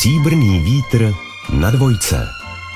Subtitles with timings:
[0.00, 1.14] Stříbrný vítr
[1.52, 2.28] na dvojce.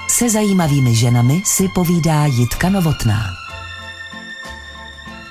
[0.09, 3.23] Se zajímavými ženami si povídá Jitka Novotná.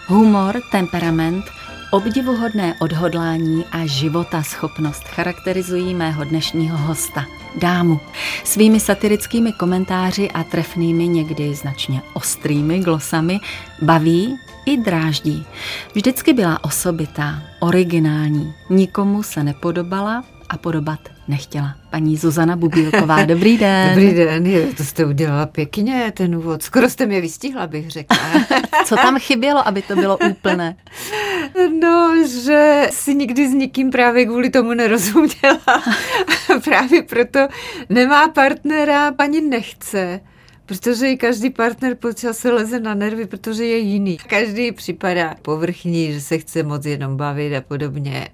[0.07, 1.45] Humor, temperament,
[1.91, 7.99] obdivuhodné odhodlání a života schopnost charakterizují mého dnešního hosta, dámu.
[8.43, 13.39] Svými satirickými komentáři a trefnými někdy značně ostrými glosami
[13.81, 15.45] baví i dráždí.
[15.93, 21.75] Vždycky byla osobitá, originální, nikomu se nepodobala a podobat nechtěla.
[21.89, 23.89] Paní Zuzana Bubílková, dobrý den.
[23.89, 26.63] Dobrý den, je, to jste udělala pěkně, ten úvod.
[26.63, 28.17] Skoro jste mě vystihla, bych řekla.
[28.85, 30.75] Co tam chybělo, aby to bylo úplné?
[31.81, 35.83] No, že si nikdy s nikým právě kvůli tomu nerozuměla.
[36.63, 37.39] právě proto
[37.89, 40.19] nemá partnera, paní nechce.
[40.65, 44.17] Protože i každý partner po čase leze na nervy, protože je jiný.
[44.17, 48.27] Každý připadá povrchní, že se chce moc jenom bavit a podobně.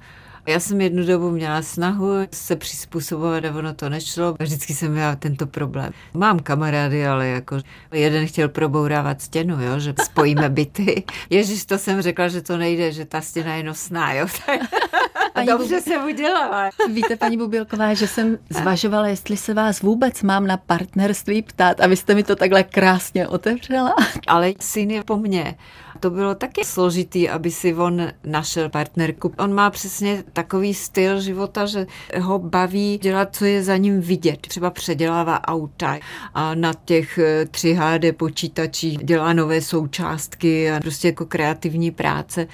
[0.47, 4.35] Já jsem jednu dobu měla snahu se přizpůsobovat a ono to nešlo.
[4.39, 5.93] Vždycky jsem měla tento problém.
[6.13, 7.57] Mám kamarády, ale jako
[7.91, 11.03] jeden chtěl probourávat stěnu, jo, že spojíme byty.
[11.29, 14.27] Ježíš, to jsem řekla, že to nejde, že ta stěna je nosná, jo.
[15.35, 15.83] A dobře Bub...
[15.83, 16.69] jsem udělala.
[16.93, 21.87] Víte, paní Bubilková, že jsem zvažovala, jestli se vás vůbec mám na partnerství ptát a
[21.87, 23.95] vy jste mi to takhle krásně otevřela.
[24.27, 25.55] Ale syn je po mně.
[25.99, 29.33] To bylo taky složitý, aby si on našel partnerku.
[29.37, 31.87] On má přesně takový styl života, že
[32.21, 34.47] ho baví dělat, co je za ním vidět.
[34.47, 35.97] Třeba předělává auta
[36.33, 37.19] a na těch
[37.51, 42.47] 3HD eh, počítačích dělá nové součástky a prostě jako kreativní práce.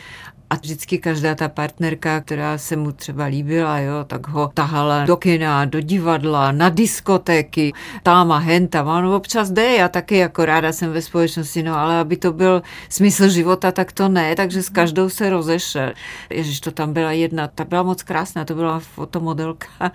[0.50, 5.18] A vždycky každá ta partnerka, která se mu třeba líbila, jo, tak ho tahala do
[5.18, 8.90] kina, do divadla, na diskotéky, tam a hen tam.
[8.90, 12.34] A on občas jde, já taky jako ráda jsem ve společnosti, no ale aby to
[12.34, 15.94] byl smysl života, tak to ne, takže s každou se rozešel.
[16.30, 19.92] Ježiš, to tam byla jedna, ta byla moc krásná, to byla fotomodelka.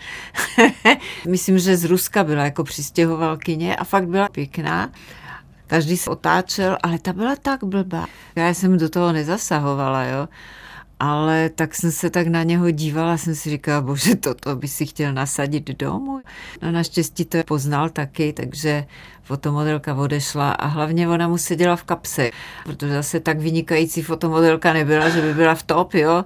[1.29, 4.91] Myslím, že z Ruska byla jako přistěhovalkyně a fakt byla pěkná
[5.71, 8.07] každý se otáčel, ale ta byla tak blbá.
[8.37, 10.29] Já jsem do toho nezasahovala, jo.
[11.01, 14.87] Ale tak jsem se tak na něho dívala, jsem si říkala, bože, toto by si
[14.87, 16.21] chtěl nasadit domů.
[16.63, 18.85] No naštěstí to poznal taky, takže
[19.23, 22.31] fotomodelka odešla a hlavně ona mu seděla v kapse,
[22.65, 26.25] protože zase tak vynikající fotomodelka nebyla, že by byla v top, jo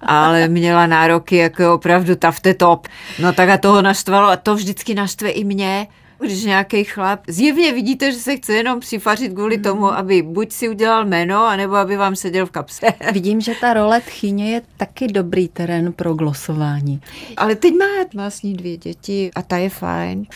[0.00, 2.88] ale měla nároky jako opravdu ta v té top.
[3.18, 5.86] No tak a toho naštvalo a to vždycky naštve i mě,
[6.18, 9.94] když nějaký chlap, zjevně vidíte, že se chce jenom přifařit kvůli tomu, mhm.
[9.94, 12.86] aby buď si udělal jméno, anebo aby vám seděl v kapse.
[13.12, 17.00] Vidím, že ta role tchyně je taky dobrý terén pro glosování.
[17.36, 17.84] Ale teď má
[18.14, 20.26] vlastně dvě děti a ta je fajn.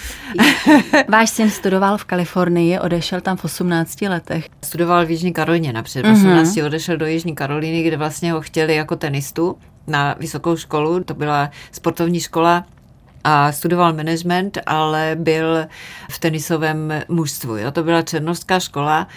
[1.08, 4.48] Váš syn studoval v Kalifornii, odešel tam v 18 letech.
[4.64, 6.06] Studoval v Jižní Karolině napřed.
[6.06, 6.66] V 18 mm-hmm.
[6.66, 11.04] odešel do Jižní Karoliny, kde vlastně ho chtěli jako tenistu na vysokou školu.
[11.04, 12.64] To byla sportovní škola
[13.24, 15.66] a studoval management, ale byl
[16.10, 17.56] v tenisovém mužstvu.
[17.56, 17.70] Jo?
[17.70, 19.08] To byla černovská škola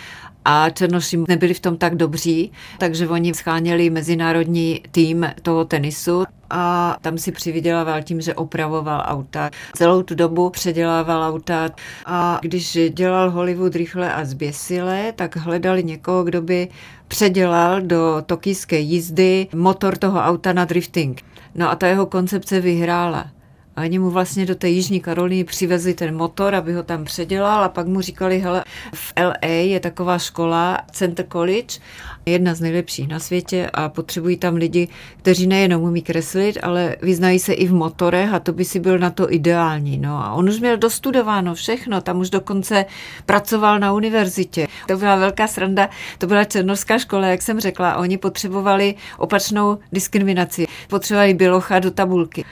[0.45, 6.97] a Černoši nebyli v tom tak dobří, takže oni scháněli mezinárodní tým toho tenisu a
[7.01, 9.49] tam si přivydělával tím, že opravoval auta.
[9.75, 11.69] Celou tu dobu předělával auta
[12.05, 16.67] a když dělal Hollywood rychle a zběsile, tak hledali někoho, kdo by
[17.07, 21.21] předělal do tokijské jízdy motor toho auta na drifting.
[21.55, 23.27] No a ta jeho koncepce vyhrála.
[23.75, 27.63] A oni mu vlastně do té Jižní Karoliny přivezli ten motor, aby ho tam předělal
[27.63, 28.63] a pak mu říkali, hele,
[28.93, 31.79] v LA je taková škola, Center College,
[32.25, 37.39] jedna z nejlepších na světě a potřebují tam lidi, kteří nejenom umí kreslit, ale vyznají
[37.39, 39.97] se i v motorech a to by si byl na to ideální.
[39.97, 42.85] No a on už měl dostudováno všechno, tam už dokonce
[43.25, 44.67] pracoval na univerzitě.
[44.87, 50.67] To byla velká sranda, to byla černovská škola, jak jsem řekla, oni potřebovali opačnou diskriminaci.
[50.87, 52.45] Potřebovali bělocha do tabulky.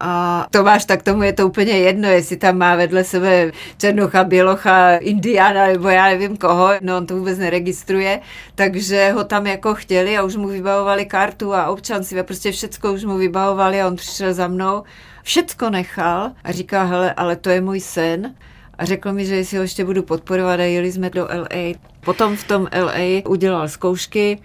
[0.00, 4.96] A Tomáš, tak tomu je to úplně jedno, jestli tam má vedle sebe Černocha, Bělocha,
[4.96, 8.20] Indiana nebo já nevím koho, no on to vůbec neregistruje,
[8.54, 12.92] takže ho tam jako chtěli a už mu vybavovali kartu a občanství a prostě všecko
[12.92, 14.82] už mu vybavovali a on přišel za mnou,
[15.22, 18.34] všecko nechal a říká, hele, ale to je můj sen
[18.78, 21.74] a řekl mi, že jestli ho ještě budu podporovat a jeli jsme do LA.
[22.00, 24.38] Potom v tom LA udělal zkoušky,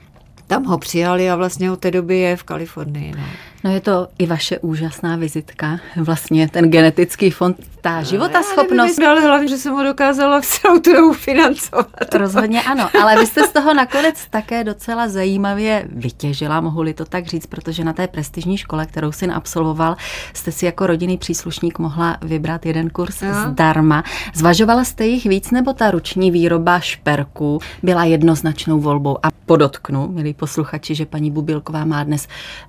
[0.47, 3.11] tam ho přijali a vlastně od té doby je v Kalifornii.
[3.17, 3.23] No.
[3.63, 8.99] No je to i vaše úžasná vizitka, vlastně ten genetický fond, ta života schopnost.
[8.99, 12.13] No, ale hlavně, že jsem ho dokázala celou tu dobu financovat.
[12.13, 17.27] Rozhodně ano, ale vy jste z toho nakonec také docela zajímavě vytěžila, mohu-li to tak
[17.27, 19.95] říct, protože na té prestižní škole, kterou syn absolvoval,
[20.33, 23.51] jste si jako rodinný příslušník mohla vybrat jeden kurz no.
[23.51, 24.03] zdarma.
[24.33, 29.17] Zvažovala jste jich víc, nebo ta ruční výroba šperků byla jednoznačnou volbou?
[29.25, 32.27] A podotknu, milí posluchači, že paní Bubilková má dnes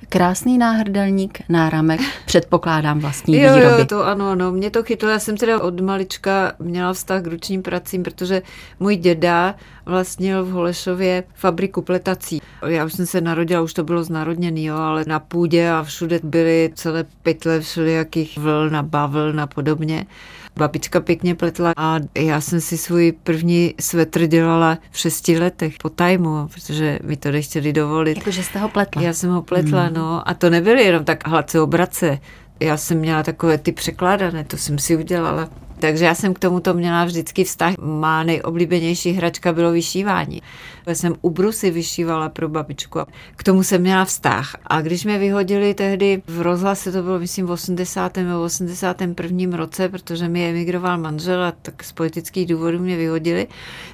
[0.09, 3.81] krásný náhrad náhrdelník, náramek, předpokládám vlastní jo, výroby.
[3.81, 5.09] Jo, to ano, ano, mě to chytlo.
[5.09, 8.43] Já jsem teda od malička měla vztah k ručním pracím, protože
[8.81, 9.55] můj děda
[9.87, 12.43] vlastnil v Holešově fabriku pletací.
[12.67, 16.21] Já už jsem se narodila, už to bylo znárodněný, jo, ale na půdě a všude
[16.23, 20.07] byly celé pytle všelijakých vln a bavln a podobně.
[20.57, 25.89] Babička pěkně pletla a já jsem si svůj první svetr dělala v šesti letech po
[25.89, 28.19] tajmu, protože mi to nechtěli dovolit.
[28.19, 29.03] Jakože jste ho pletla.
[29.03, 29.95] Já jsem ho pletla, hmm.
[29.95, 30.29] no.
[30.29, 32.19] A to nebyly jenom tak hladce obrace.
[32.61, 35.49] Já jsem měla takové ty překládané, to jsem si udělala.
[35.83, 37.75] Takže já jsem k tomuto měla vždycky vztah.
[37.79, 40.43] Má nejoblíbenější hračka bylo vyšívání.
[40.87, 43.07] Já jsem u brusy vyšívala pro babičku a
[43.37, 44.57] k tomu jsem měla vztah.
[44.67, 48.17] A když mě vyhodili tehdy v rozhlase, to bylo myslím v 80.
[48.17, 49.57] nebo 81.
[49.57, 53.49] roce, protože mi emigroval manžel a tak z politických důvodů mě vyhodili,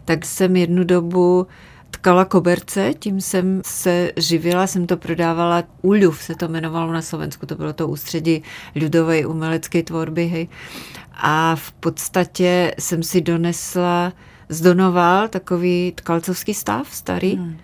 [0.05, 1.47] tak jsem jednu dobu
[1.91, 7.47] tkala koberce, tím jsem se živila, jsem to prodávala, Uľuv se to jmenovalo na Slovensku,
[7.47, 8.43] to bylo to ústředí
[8.77, 10.49] ľudové umělecké tvorby, hej.
[11.19, 14.13] A v podstatě jsem si donesla
[14.49, 17.37] z Donoval takový tkalcovský stav starý.
[17.37, 17.59] Hmm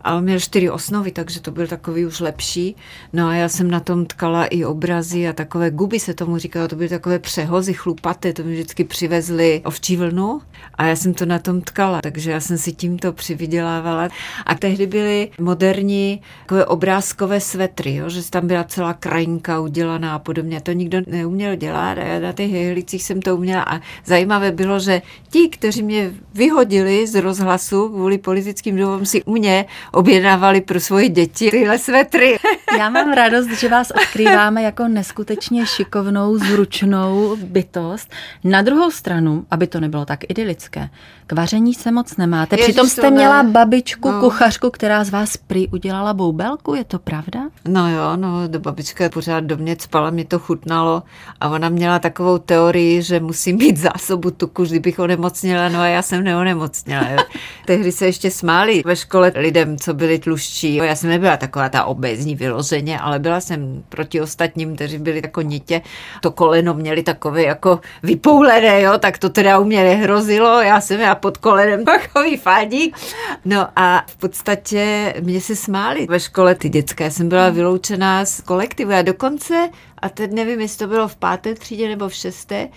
[0.00, 2.76] a on měl čtyři osnovy, takže to byl takový už lepší.
[3.12, 6.68] No a já jsem na tom tkala i obrazy a takové guby se tomu říkalo,
[6.68, 10.40] to byly takové přehozy chlupaté, to mi vždycky přivezli ovčí vlnu
[10.74, 14.08] a já jsem to na tom tkala, takže já jsem si tímto přivydělávala.
[14.46, 20.18] A tehdy byly moderní takové obrázkové svetry, jo, že tam byla celá krajinka udělaná a
[20.18, 20.60] podobně.
[20.60, 24.80] To nikdo neuměl dělat a já na těch hehlicích jsem to uměla a zajímavé bylo,
[24.80, 30.80] že ti, kteří mě vyhodili z rozhlasu kvůli politickým důvodům si u mě objednávali pro
[30.80, 32.38] svoje děti tyhle svetry.
[32.78, 38.12] Já mám radost, že vás odkrýváme jako neskutečně šikovnou, zručnou bytost.
[38.44, 40.88] Na druhou stranu, aby to nebylo tak idylické,
[41.26, 42.56] k vaření se moc nemáte.
[42.56, 44.20] Ježiš, Přitom jste měla babičku, no.
[44.20, 47.40] kuchařku, která z vás prý udělala boubelku, je to pravda?
[47.68, 51.02] No jo, no, do babička pořád do mě spala, mě to chutnalo
[51.40, 56.02] a ona měla takovou teorii, že musím mít zásobu tuku, kdybych onemocněla, no a já
[56.02, 57.08] jsem neonemocněla.
[57.10, 57.18] Jo.
[57.66, 60.74] Tehdy se ještě smáli ve škole lidem, co byli tluščí.
[60.74, 65.42] Já jsem nebyla taková ta obezní vyloženě, ale byla jsem proti ostatním, kteří byli jako
[65.42, 65.82] nitě.
[66.20, 70.62] To koleno měli takové jako vypoulené, jo, tak to teda u mě nehrozilo.
[70.62, 72.96] Já jsem já pod kolenem takový fádík.
[73.44, 77.04] No a v podstatě mě se smáli ve škole ty dětské.
[77.04, 78.90] Já jsem byla vyloučená z kolektivu.
[78.90, 82.68] Já dokonce, a teď nevím, jestli to bylo v páté třídě nebo v šesté,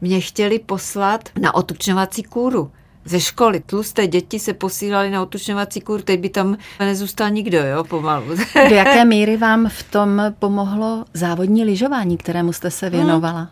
[0.00, 2.70] mě chtěli poslat na otučňovací kůru
[3.10, 3.60] ze školy.
[3.60, 8.26] Tlusté děti se posílali na otučňovací kur, teď by tam nezůstal nikdo, jo, pomalu.
[8.68, 13.38] Do jaké míry vám v tom pomohlo závodní lyžování, kterému jste se věnovala?
[13.38, 13.48] Hmm.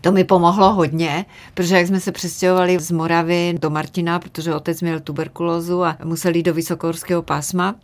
[0.00, 1.24] To mi pomohlo hodně,
[1.54, 6.38] protože jak jsme se přestěhovali z Moravy do Martina, protože otec měl tuberkulózu a museli
[6.38, 7.74] jít do vysokohorského pásma,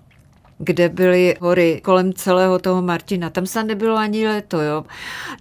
[0.59, 3.31] kde byly hory kolem celého toho Martina.
[3.31, 4.85] Tam se nebylo ani leto, jo.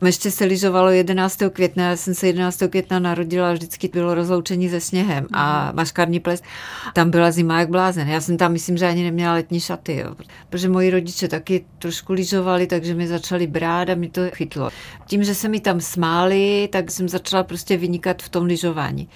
[0.06, 1.40] Ještě se lyžovalo 11.
[1.54, 2.64] května, já jsem se 11.
[2.70, 5.76] května narodila a vždycky bylo rozloučení se sněhem a mhm.
[5.76, 6.42] maškarní ples.
[6.94, 8.08] Tam byla zima jak blázen.
[8.08, 10.16] Já jsem tam, myslím, že ani neměla letní šaty, jo.
[10.50, 14.70] Protože moji rodiče taky trošku lyžovali, takže mi začali brát a mi to chytlo.
[15.08, 19.10] Tím, že se mi tam smáli, tak jsem začala prostě vynikat v tom lyžování.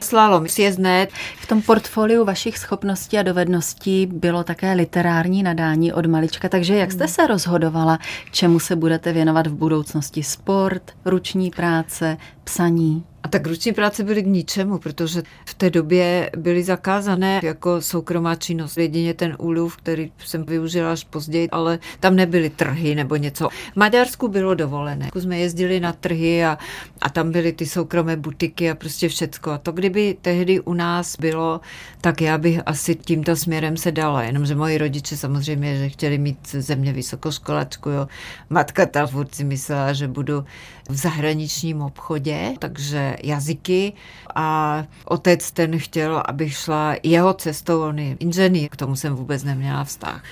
[0.00, 1.08] Slalom, sjezdné.
[1.40, 6.92] V tom portfoliu vašich schopností a dovedností bylo také literární nadání od malička, takže jak
[6.92, 7.98] jste se rozhodovala,
[8.32, 10.22] čemu se budete věnovat v budoucnosti?
[10.22, 13.04] Sport, ruční práce, psaní?
[13.26, 18.34] A tak ruční práce byly k ničemu, protože v té době byly zakázané jako soukromá
[18.34, 18.78] činnost.
[18.78, 23.48] Jedině ten úluv, který jsem využila až později, ale tam nebyly trhy nebo něco.
[23.48, 25.10] V Maďarsku bylo dovolené.
[25.14, 26.58] Jsme jezdili na trhy a,
[27.00, 29.50] a tam byly ty soukromé butiky a prostě všecko.
[29.50, 31.60] A to, kdyby tehdy u nás bylo,
[32.00, 34.22] tak já bych asi tímto směrem se dala.
[34.22, 37.90] Jenomže moji rodiče samozřejmě, že chtěli mít ze mě vysokoškolačku.
[37.90, 38.08] Jo.
[38.50, 40.44] Matka ta furt si myslela, že budu
[40.88, 43.92] v zahraničním obchodě, takže jazyky
[44.38, 49.44] a otec ten chtěl, abych šla jeho cestou, on je inženýr, k tomu jsem vůbec
[49.44, 50.22] neměla vztah.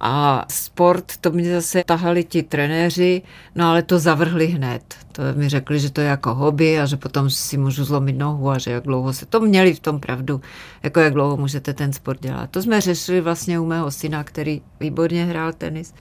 [0.00, 3.22] A sport, to mě zase tahali ti trenéři,
[3.54, 4.94] no ale to zavrhli hned.
[5.12, 8.50] To mi řekli, že to je jako hobby a že potom si můžu zlomit nohu
[8.50, 10.40] a že jak dlouho se to měli v tom pravdu,
[10.82, 12.50] jako jak dlouho můžete ten sport dělat.
[12.50, 15.94] To jsme řešili vlastně u mého syna, který výborně hrál tenis.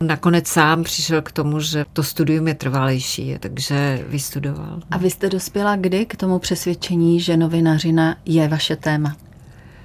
[0.00, 4.80] Nakonec sám přišel k tomu, že to studium je trvalejší, takže vystudoval.
[4.90, 9.16] A vy jste dospěla kdy k tomu přesvědčení, že novinařina je vaše téma?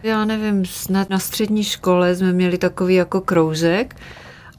[0.04, 3.96] Já nevím, snad na střední škole jsme měli takový jako kroužek,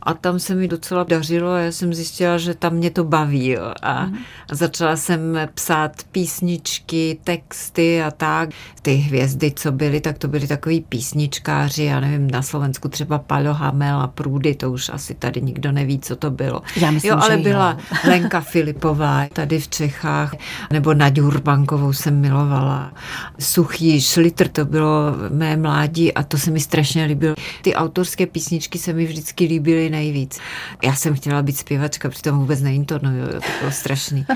[0.07, 3.49] a tam se mi docela dařilo a já jsem zjistila, že tam mě to baví
[3.49, 3.73] jo.
[3.83, 4.17] A, mm.
[4.51, 8.51] a začala jsem psát písničky, texty a tak.
[8.83, 13.55] Ty hvězdy, co byly, tak to byly takový písničkáři, já nevím, na Slovensku třeba Palo
[13.55, 16.63] Hamel a Průdy, to už asi tady nikdo neví, co to bylo.
[16.77, 17.99] Já myslím, jo, ale že byla jo.
[18.11, 20.35] Lenka Filipová tady v Čechách,
[20.71, 22.93] nebo Naďu Urbankovou jsem milovala.
[23.39, 27.35] Suchý šlitr, to bylo mé mládí a to se mi strašně líbilo.
[27.63, 30.39] Ty autorské písničky se mi vždycky líbily nejvíc.
[30.85, 34.27] Já jsem chtěla být zpěvačka, přitom vůbec neintonuju, jo, to bylo strašný.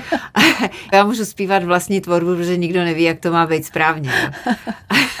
[0.93, 4.11] Já můžu zpívat vlastní tvorbu, protože nikdo neví, jak to má být správně.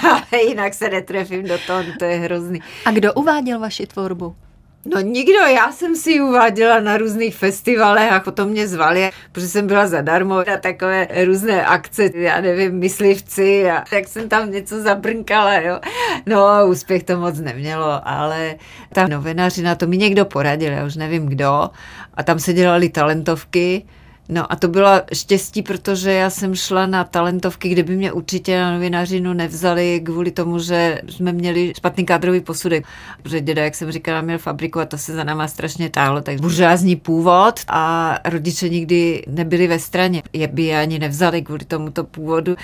[0.03, 2.61] Ale jinak se netrefím do toho, to je hrozný.
[2.85, 4.35] A kdo uváděl vaši tvorbu?
[4.85, 9.47] No nikdo, já jsem si ji uváděla na různých festivalech a potom mě zvali, protože
[9.47, 14.81] jsem byla zadarmo na takové různé akce, já nevím, myslivci a tak jsem tam něco
[14.81, 15.79] zabrnkala, jo.
[16.25, 18.55] No, úspěch to moc nemělo, ale
[18.93, 21.69] ta novinařina, to mi někdo poradil, já už nevím kdo,
[22.13, 23.85] a tam se dělali talentovky,
[24.33, 28.59] No a to bylo štěstí, protože já jsem šla na talentovky, kde by mě určitě
[28.59, 32.85] na novinařinu nevzali kvůli tomu, že jsme měli špatný kádrový posudek.
[33.23, 36.41] Protože děda, jak jsem říkala, měl fabriku a to se za náma strašně táhlo, tak
[36.41, 40.23] buržázní původ a rodiče nikdy nebyli ve straně.
[40.33, 42.55] Je by je ani nevzali kvůli tomuto původu.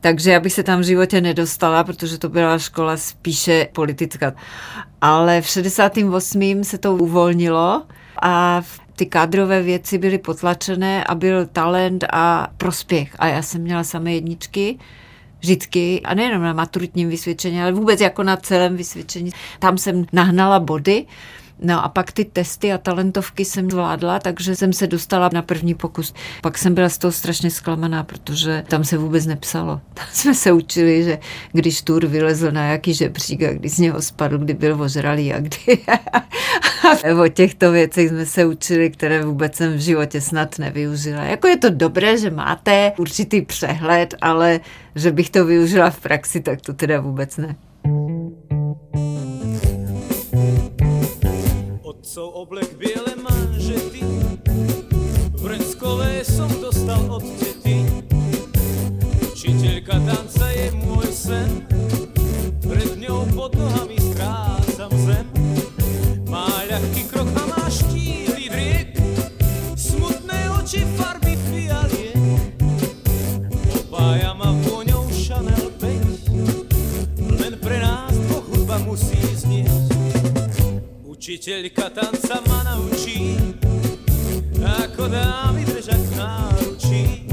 [0.00, 4.32] Takže já bych se tam v životě nedostala, protože to byla škola spíše politická.
[5.00, 6.64] Ale v 68.
[6.64, 7.82] se to uvolnilo
[8.22, 8.62] a
[8.96, 13.16] ty kádrové věci byly potlačené a byl talent a prospěch.
[13.18, 14.78] A já jsem měla samé jedničky
[15.40, 19.30] vždycky, a nejenom na maturitním vysvědčení, ale vůbec jako na celém vysvědčení.
[19.58, 21.06] Tam jsem nahnala body,
[21.58, 25.74] No a pak ty testy a talentovky jsem zvládla, takže jsem se dostala na první
[25.74, 26.14] pokus.
[26.40, 29.80] Pak jsem byla z toho strašně zklamaná, protože tam se vůbec nepsalo.
[29.94, 31.18] Tam jsme se učili, že
[31.52, 35.40] když tur vylezl na jaký žebřík a kdy z něho spadl, kdy byl ožralý a
[35.40, 35.78] kdy.
[37.24, 41.22] o těchto věcech jsme se učili, které vůbec jsem v životě snad nevyužila.
[41.22, 44.60] Jako je to dobré, že máte určitý přehled, ale
[44.94, 47.56] že bych to využila v praxi, tak to teda vůbec ne.
[59.84, 61.64] Tanca je môj sen.
[62.64, 65.26] Pred ňou pod nohami strácam zem.
[66.24, 68.88] Má ľahký krok a má štíhly driek
[69.78, 72.18] Smutné oči farby fialiek
[73.86, 79.94] Opája ma vôňou Chanel 5 Len pre nás dvoch hudba musí znieť
[81.06, 83.32] Učiteľka tanca ma naučí,
[84.60, 87.24] ako dámy držať náručí.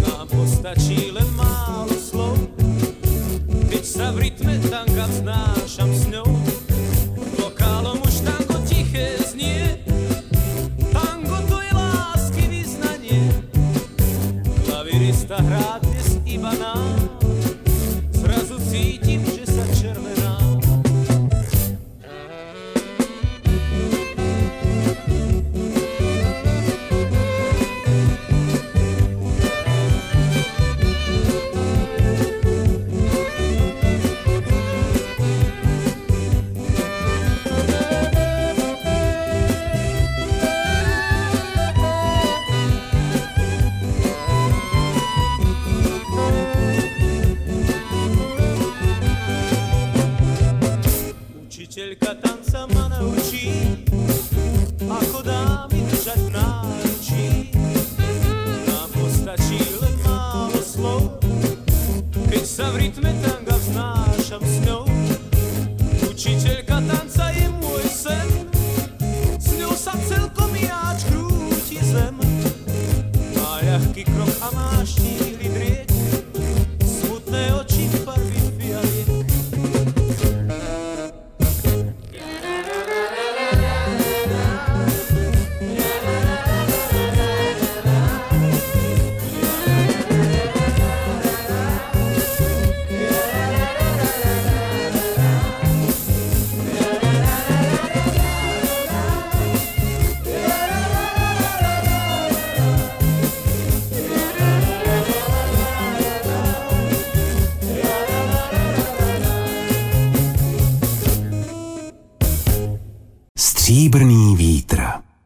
[0.00, 1.27] Nám postačí len
[3.98, 6.27] Сердца в ритме танго в нашем сне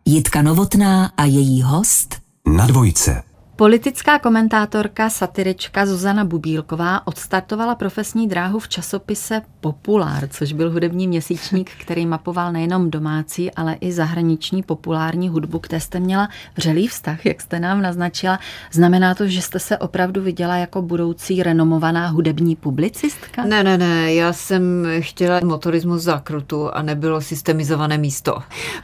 [0.05, 2.15] Jitka Novotná a její host
[2.47, 3.23] Na dvojce.
[3.57, 11.71] Politická komentátorka, satirička Zuzana Bubílková odstartovala profesní dráhu v časopise Populár, což byl hudební měsíčník,
[11.81, 17.41] který mapoval nejenom domácí, ale i zahraniční populární hudbu, které jste měla vřelý vztah, jak
[17.41, 18.39] jste nám naznačila.
[18.73, 23.45] Znamená to, že jste se opravdu viděla jako budoucí renomovaná hudební publicistka?
[23.45, 28.39] Ne, ne, ne, já jsem chtěla motorismus zákrutu a nebylo systemizované místo.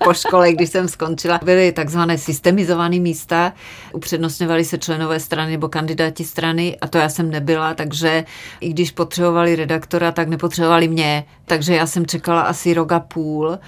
[0.05, 3.53] Po škole, když jsem skončila, byly takzvané systemizované místa,
[4.59, 8.25] upřednostňovaly se členové strany nebo kandidáti strany a to já jsem nebyla, takže
[8.61, 13.59] i když potřebovali redaktora, tak nepotřebovali mě, takže já jsem čekala asi rok a půl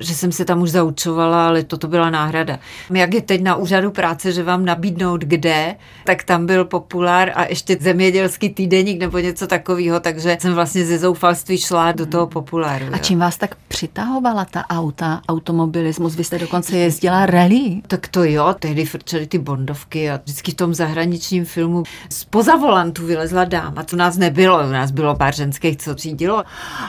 [0.00, 2.58] že jsem se tam už zaučovala, ale toto byla náhrada.
[2.94, 7.44] Jak je teď na úřadu práce, že vám nabídnout kde, tak tam byl populár a
[7.44, 12.86] ještě zemědělský týdeník nebo něco takového, takže jsem vlastně ze zoufalství šla do toho populáru.
[12.92, 16.16] A čím vás tak přitahovala ta auta, automobilismus?
[16.16, 17.82] Vy jste dokonce jezdila rally.
[17.86, 23.06] Tak to jo, tehdy frčely ty bondovky a vždycky v tom zahraničním filmu spoza volantu
[23.06, 26.44] vylezla dáma, to nás nebylo, u nás bylo pár ženských, co řídilo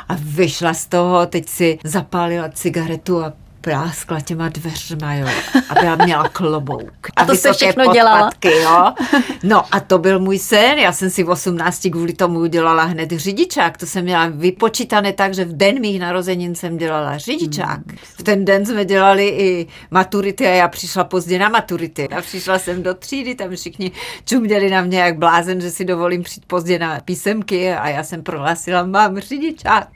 [0.10, 5.27] a vyšla z toho, teď si zapálila cigaretu tu a práskla těma dveřma, jo.
[5.70, 7.08] A byla měla klobouk.
[7.15, 8.96] A, a to jste všechno podpatky, dělala.
[9.13, 9.20] Jo.
[9.44, 10.77] No a to byl můj sen.
[10.77, 13.77] Já jsem si v 18 kvůli tomu udělala hned řidičák.
[13.77, 17.88] To jsem měla vypočítané tak, že v den mých narozenin jsem dělala řidičák.
[17.88, 17.98] Hmm.
[18.01, 22.08] V ten den jsme dělali i maturity a já přišla pozdě na maturity.
[22.08, 23.91] A přišla jsem do třídy, tam všichni
[24.25, 28.24] čuměli na mě jak blázen, že si dovolím přijít pozdě na písemky a já jsem
[28.24, 29.88] prohlásila, mám řidičák.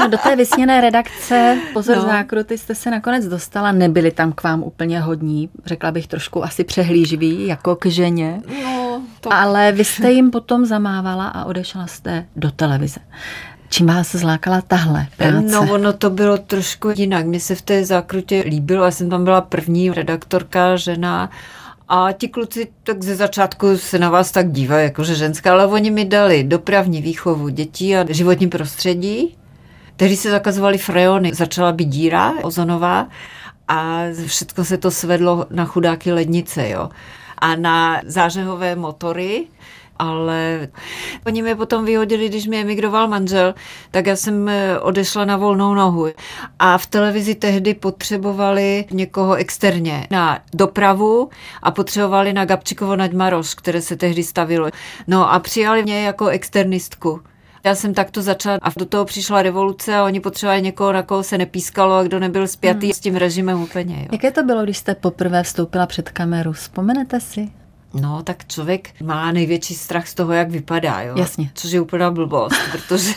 [0.00, 2.02] No do té vysněné redakce Pozor no.
[2.02, 6.64] zákruty jste se nakonec dostala, nebyli tam k vám úplně hodní, řekla bych trošku asi
[6.64, 8.42] přehlíživí, jako k ženě.
[8.64, 9.32] No, to...
[9.32, 13.00] Ale vy jste jim potom zamávala a odešla jste do televize.
[13.68, 15.46] Čím vás zlákala tahle práce?
[15.52, 17.26] No ono to bylo trošku jinak.
[17.26, 21.30] Mně se v té zákrutě líbilo, já jsem tam byla první redaktorka, žena
[21.88, 25.90] a ti kluci tak ze začátku se na vás tak dívají, jakože ženská, ale oni
[25.90, 29.37] mi dali dopravní výchovu dětí a životní prostředí
[29.98, 33.08] Tehdy se zakazovaly freony, začala být díra ozonová
[33.68, 36.88] a všechno se to svedlo na chudáky lednice, jo.
[37.38, 39.46] A na zářehové motory,
[39.98, 40.68] ale
[41.26, 43.54] oni mě potom vyhodili, když mi emigroval manžel,
[43.90, 46.06] tak já jsem eh, odešla na volnou nohu.
[46.58, 51.30] A v televizi tehdy potřebovali někoho externě na dopravu
[51.62, 54.70] a potřebovali na Gabčikovo Naďmaroš, které se tehdy stavilo.
[55.06, 57.20] No a přijali mě jako externistku.
[57.64, 61.22] Já jsem takto začala a do toho přišla revoluce a oni potřebovali někoho, na koho
[61.22, 62.92] se nepískalo a kdo nebyl spjatý hmm.
[62.92, 63.96] s tím režimem úplně.
[64.00, 64.08] Jo.
[64.12, 66.52] Jaké to bylo, když jste poprvé vstoupila před kameru?
[66.52, 67.48] Vzpomenete si?
[67.94, 71.14] No, tak člověk má největší strach z toho, jak vypadá, jo.
[71.16, 71.50] Jasně.
[71.54, 73.14] Což je úplná blbost, protože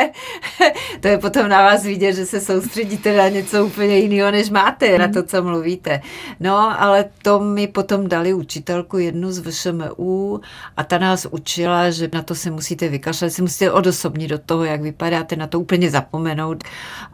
[1.00, 4.92] to je potom na vás vidět, že se soustředíte na něco úplně jiného, než máte,
[4.92, 4.98] mm.
[4.98, 6.00] na to, co mluvíte.
[6.40, 10.40] No, ale to mi potom dali učitelku jednu z VŠMU
[10.76, 14.64] a ta nás učila, že na to se musíte vykašlat, se musíte odosobnit do toho,
[14.64, 16.64] jak vypadáte, na to úplně zapomenout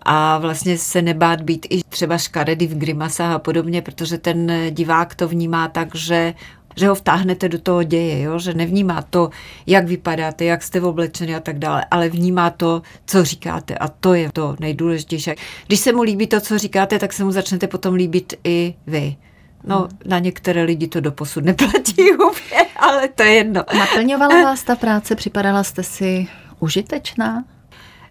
[0.02, 5.14] a vlastně se nebát být i třeba škaredy v grimasách a podobně, protože ten divák
[5.14, 6.34] to vnímá tak, že
[6.78, 8.38] že ho vtáhnete do toho děje, jo?
[8.38, 9.30] že nevnímá to,
[9.66, 14.14] jak vypadáte, jak jste oblečeni a tak dále, ale vnímá to, co říkáte a to
[14.14, 15.30] je to nejdůležitější.
[15.66, 19.16] Když se mu líbí to, co říkáte, tak se mu začnete potom líbit i vy.
[19.64, 19.88] No, hmm.
[20.06, 23.64] na některé lidi to doposud neplatí úplně, ale to je jedno.
[23.78, 25.14] Naplňovala vás ta práce?
[25.14, 26.28] Připadala jste si
[26.60, 27.44] užitečná?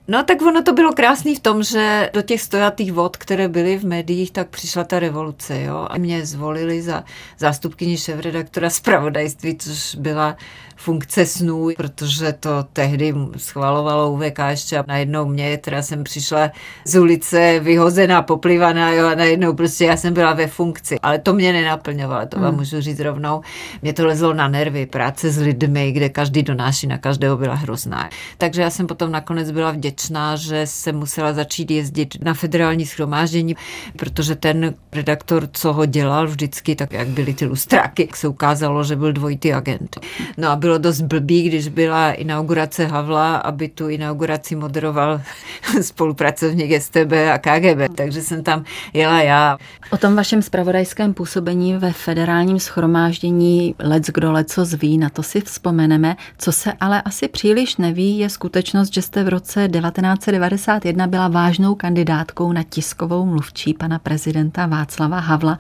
[0.08, 3.78] No tak ono to bylo krásný v tom, že do těch stojatých vod, které byly
[3.78, 5.88] v médiích, tak přišla ta revoluce, jo.
[5.90, 7.04] A mě zvolili za
[7.38, 10.38] zástupkyni šéf-redaktora zpravodajství, což byla
[10.78, 16.52] funkce snů, protože to tehdy schvalovalo UVK ještě a najednou mě, teda jsem přišla
[16.86, 21.34] z ulice vyhozená, poplivaná, jo, a najednou prostě já jsem byla ve funkci, ale to
[21.34, 22.58] mě nenaplňovalo, to vám hmm.
[22.58, 23.42] můžu říct rovnou.
[23.82, 28.10] Mě to lezlo na nervy, práce s lidmi, kde každý donáší na každého byla hrozná.
[28.38, 33.56] Takže já jsem potom nakonec byla vděčná, že jsem musela začít jezdit na federální schromáždění,
[33.98, 38.96] protože ten redaktor, co ho dělal vždycky, tak jak byly ty lustráky, se ukázalo, že
[38.96, 40.00] byl dvojitý agent.
[40.38, 45.22] No a bylo dost blbý, když byla inaugurace Havla, aby tu inauguraci moderoval
[45.82, 49.58] spolupracovník STB a KGB, takže jsem tam jela já.
[49.92, 55.42] O tom vašem spravodajském působení ve federálním schromáždění Lec kdo leco zví, na to si
[55.42, 56.16] vzpomeneme.
[56.38, 61.76] Co se ale asi příliš neví, je skutečnost, že jste v roce 1991 byla vážnou
[61.76, 65.58] kandidátkou na tiskovou mluvčí pana prezidenta Václava Havla.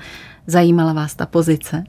[0.48, 1.84] Zajímala vás ta pozice?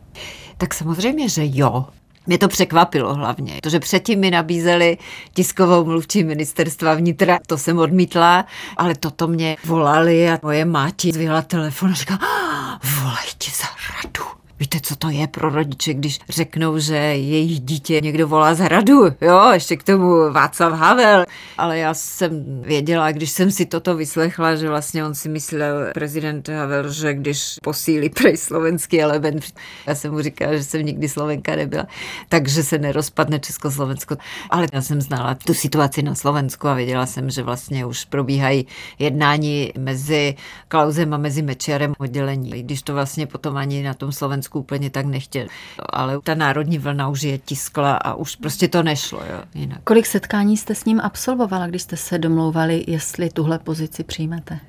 [0.58, 1.86] Tak samozřejmě, že jo.
[2.26, 4.98] Mě to překvapilo hlavně, protože předtím mi nabízeli
[5.34, 8.46] tiskovou mluvčí ministerstva vnitra, to jsem odmítla,
[8.76, 13.66] ale toto mě volali a moje máti zvěla telefon a říká, ah, volaj ti za
[13.94, 14.37] radu.
[14.60, 19.04] Víte, co to je pro rodiče, když řeknou, že jejich dítě někdo volá z hradu,
[19.20, 21.24] jo, ještě k tomu Václav Havel.
[21.58, 26.48] Ale já jsem věděla, když jsem si toto vyslechla, že vlastně on si myslel, prezident
[26.48, 29.44] Havel, že když posílí prej slovenský element,
[29.86, 31.86] já jsem mu říkala, že jsem nikdy Slovenka nebyla,
[32.28, 34.16] takže se nerozpadne Československo.
[34.50, 38.66] Ale já jsem znala tu situaci na Slovensku a věděla jsem, že vlastně už probíhají
[38.98, 40.34] jednání mezi
[40.68, 45.06] Klausem a mezi Mečiarem oddělení, když to vlastně potom ani na tom Slovensku úplně tak
[45.06, 45.46] nechtěl.
[45.90, 49.18] Ale ta národní vlna už je tiskla a už prostě to nešlo.
[49.18, 49.80] Jo, jinak.
[49.84, 54.60] Kolik setkání jste s ním absolvovala, když jste se domlouvali, jestli tuhle pozici přijmete?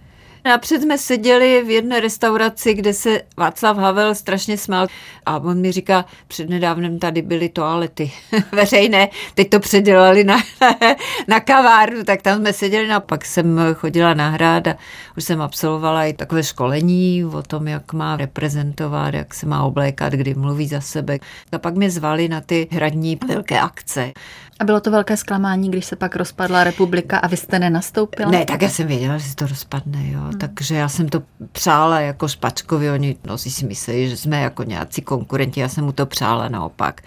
[0.46, 4.88] Napřed jsme seděli v jedné restauraci, kde se Václav Havel strašně smál
[5.26, 8.12] a on mi říká, přednedávnem tady byly toalety
[8.52, 10.38] veřejné, teď to předělali na,
[11.28, 14.76] na kavárnu, tak tam jsme seděli no a pak jsem chodila na hrad a
[15.18, 20.14] už jsem absolvovala i takové školení o tom, jak má reprezentovat, jak se má oblékat,
[20.14, 21.18] kdy mluví za sebe.
[21.52, 24.12] A pak mě zvali na ty hradní velké akce.
[24.60, 28.32] A bylo to velké zklamání, když se pak rozpadla republika a vy jste nenastoupila?
[28.32, 30.29] Ne, tak já jsem věděla, že se to rozpadne, jo.
[30.30, 30.40] Hmm.
[30.40, 35.02] Takže já jsem to přála jako Špačkovi, oni no, si mysleli, že jsme jako nějací
[35.02, 37.02] konkurenti, já jsem mu to přála naopak.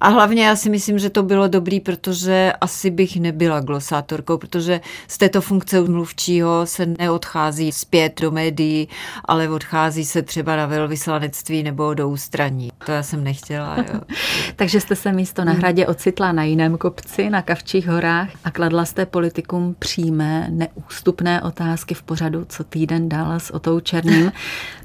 [0.00, 4.80] A hlavně já si myslím, že to bylo dobrý, protože asi bych nebyla glosátorkou, protože
[5.08, 8.88] z této funkce mluvčího se neodchází zpět do médií,
[9.24, 12.70] ale odchází se třeba na velvyslanectví nebo do ústraní.
[12.86, 14.00] To já jsem nechtěla, jo.
[14.56, 18.50] Takže jste se místo na hradě ocitla na jiném kopci kopci na Kavčích horách a
[18.50, 24.32] kladla jste politikům přímé, neústupné otázky v pořadu Co týden dál s Otou Černým.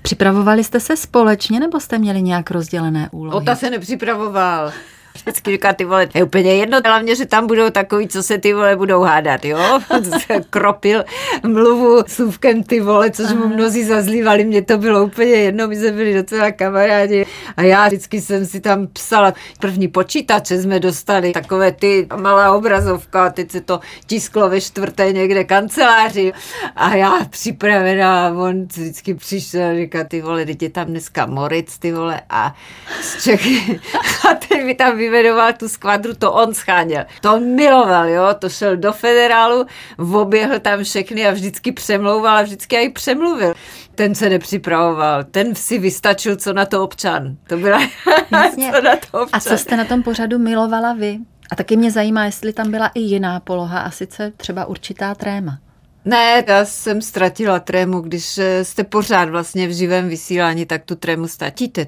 [0.01, 3.37] Připravovali jste se společně nebo jste měli nějak rozdělené úlohy?
[3.37, 4.71] Ota se nepřipravoval
[5.15, 8.53] vždycky říká, ty vole, je úplně jedno, hlavně, že tam budou takový, co se ty
[8.53, 9.79] vole budou hádat, jo?
[10.49, 11.03] Kropil
[11.47, 15.91] mluvu slůvkem ty vole, což mu mnozí zazlívali, mě to bylo úplně jedno, my jsme
[15.91, 17.25] byli docela kamarádi.
[17.57, 23.29] A já vždycky jsem si tam psala, první počítače jsme dostali, takové ty malá obrazovka,
[23.29, 26.33] teď se to tisklo ve čtvrté někde kanceláři.
[26.75, 31.77] A já připravená, on vždycky přišel a říká, ty vole, teď je tam dneska Moritz,
[31.77, 32.55] ty vole, a
[33.01, 33.79] z Čechy,
[34.29, 37.05] a teď mi tam vyvedoval tu skvadru, to on scháněl.
[37.21, 39.65] To on miloval, jo, to šel do federálu,
[40.13, 43.53] oběhl tam všechny a vždycky přemlouval a vždycky aj přemluvil.
[43.95, 47.35] Ten se nepřipravoval, ten si vystačil, co na to občan.
[47.47, 47.79] To byla,
[48.31, 48.71] Jasně.
[48.75, 49.29] co na to občan.
[49.33, 51.17] A co jste na tom pořadu milovala vy?
[51.51, 55.57] A taky mě zajímá, jestli tam byla i jiná poloha, a sice třeba určitá tréma.
[56.05, 61.27] Ne, já jsem ztratila trému, když jste pořád vlastně v živém vysílání, tak tu trému
[61.27, 61.87] ztratíte.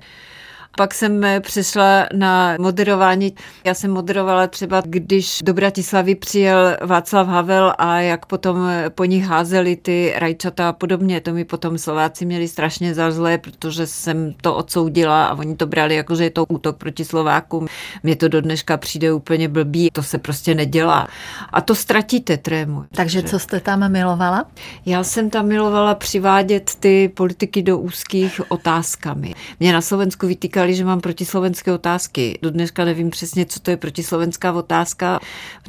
[0.77, 3.33] Pak jsem eh, přešla na moderování.
[3.63, 9.05] Já jsem moderovala třeba, když do Bratislavy přijel Václav Havel a jak potom eh, po
[9.05, 11.21] nich házeli ty rajčata a podobně.
[11.21, 15.67] To mi potom Slováci měli strašně za zlé, protože jsem to odsoudila a oni to
[15.67, 17.67] brali jako, že je to útok proti Slovákům.
[18.03, 19.89] Mně to do dneška přijde úplně blbý.
[19.93, 21.07] To se prostě nedělá.
[21.49, 22.85] A to ztratíte trému.
[22.95, 24.45] Takže co jste tam milovala?
[24.85, 29.33] Já jsem tam milovala přivádět ty politiky do úzkých otázkami.
[29.59, 32.39] Mě na Slovensku vytýkali říkali, že mám protislovenské otázky.
[32.41, 35.19] Do dneška nevím přesně, co to je protislovenská otázka.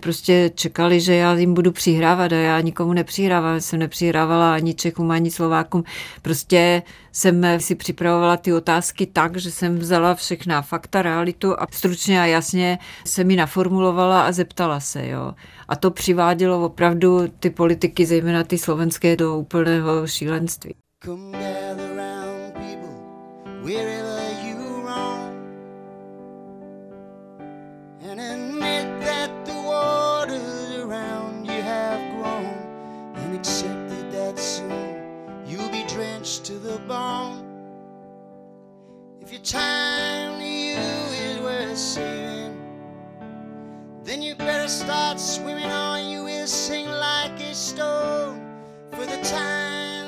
[0.00, 3.60] Prostě čekali, že já jim budu přihrávat a já nikomu nepřihrávám.
[3.60, 5.84] Jsem nepřihrávala ani Čechům, ani Slovákům.
[6.22, 6.82] Prostě
[7.12, 12.24] jsem si připravovala ty otázky tak, že jsem vzala všechna fakta, realitu a stručně a
[12.24, 15.08] jasně se mi naformulovala a zeptala se.
[15.08, 15.34] Jo.
[15.68, 20.74] A to přivádělo opravdu ty politiky, zejména ty slovenské, do úplného šílenství.
[21.04, 24.05] Come gather round people,
[36.78, 37.42] wherever
[39.20, 42.56] If your time to you is worth saving,
[44.04, 48.40] then you better start swimming or you will sink like a stone.
[48.92, 50.05] For the times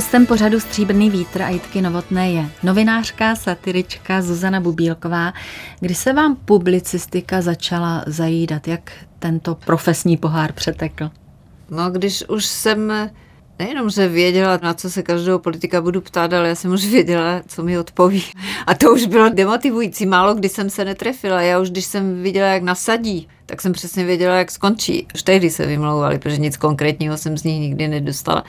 [0.00, 5.32] Hostem pořadu Stříbrný vítr a Jitky Novotné je novinářka, satirička Zuzana Bubílková.
[5.80, 8.68] Kdy se vám publicistika začala zajídat?
[8.68, 11.10] Jak tento profesní pohár přetekl?
[11.70, 12.92] No, když už jsem
[13.58, 17.42] nejenom, že věděla, na co se každého politika budu ptát, ale já jsem už věděla,
[17.46, 18.24] co mi odpoví.
[18.66, 20.06] A to už bylo demotivující.
[20.06, 21.42] Málo kdy jsem se netrefila.
[21.42, 25.06] Já už když jsem viděla, jak nasadí, tak jsem přesně věděla, jak skončí.
[25.14, 28.44] Už tehdy se vymlouvali, protože nic konkrétního jsem z nich nikdy nedostala.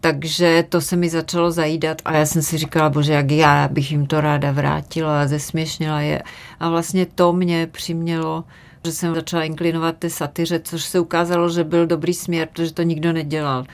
[0.00, 3.92] Takže to se mi začalo zajídat a já jsem si říkala, bože, jak já bych
[3.92, 6.22] jim to ráda vrátila a zesměšnila je.
[6.60, 8.44] A vlastně to mě přimělo
[8.84, 12.82] že jsem začala inklinovat té satyře, což se ukázalo, že byl dobrý směr, protože to
[12.82, 13.64] nikdo nedělal.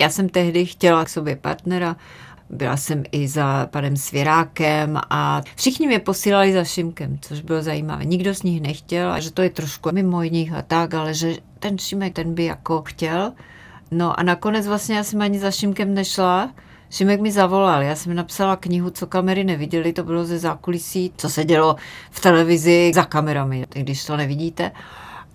[0.00, 1.96] Já jsem tehdy chtěla k sobě partnera,
[2.50, 8.04] byla jsem i za panem Svěrákem a všichni mě posílali za Šimkem, což bylo zajímavé.
[8.04, 11.36] Nikdo z nich nechtěl a že to je trošku mimo nich a tak, ale že
[11.58, 13.32] ten Šimek, ten by jako chtěl.
[13.90, 16.50] No a nakonec vlastně já jsem ani za Šimkem nešla,
[16.90, 21.28] Šimek mi zavolal, já jsem napsala knihu, co kamery neviděli, to bylo ze zákulisí, co
[21.28, 21.76] se dělo
[22.10, 24.72] v televizi za kamerami, když to nevidíte.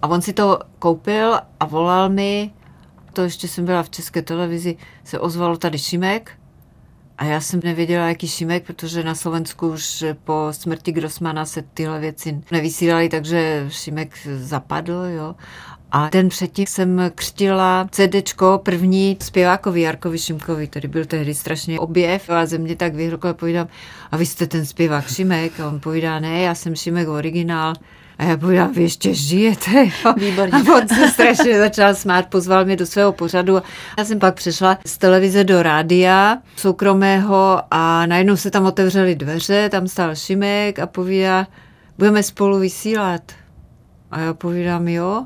[0.01, 2.51] A on si to koupil a volal mi,
[3.13, 6.31] to ještě jsem byla v české televizi, se ozval tady Šimek
[7.23, 11.99] a já jsem nevěděla, jaký Šimek, protože na Slovensku už po smrti Grossmana se tyhle
[11.99, 15.35] věci nevysílaly, takže Šimek zapadl, jo.
[15.91, 22.29] A ten předtím jsem křtila CDčko první zpěvákovi Jarkovi Šimkovi, který byl tehdy strašně objev
[22.29, 23.67] a ze mě tak vyhrokla, povídám,
[24.11, 25.59] a vy jste ten zpěvák Šimek?
[25.59, 27.73] A on povídá, ne, já jsem Šimek originál.
[28.23, 29.85] A já povídám, vy ještě žijete?
[29.85, 30.13] Jo?
[30.17, 30.51] Výborně.
[30.53, 33.61] A on se strašně začal smát, pozval mě do svého pořadu.
[33.97, 39.69] Já jsem pak přešla z televize do rádia soukromého a najednou se tam otevřely dveře,
[39.69, 41.47] tam stál Šimek a povídá,
[41.97, 43.21] budeme spolu vysílat.
[44.11, 45.25] A já povídám, jo.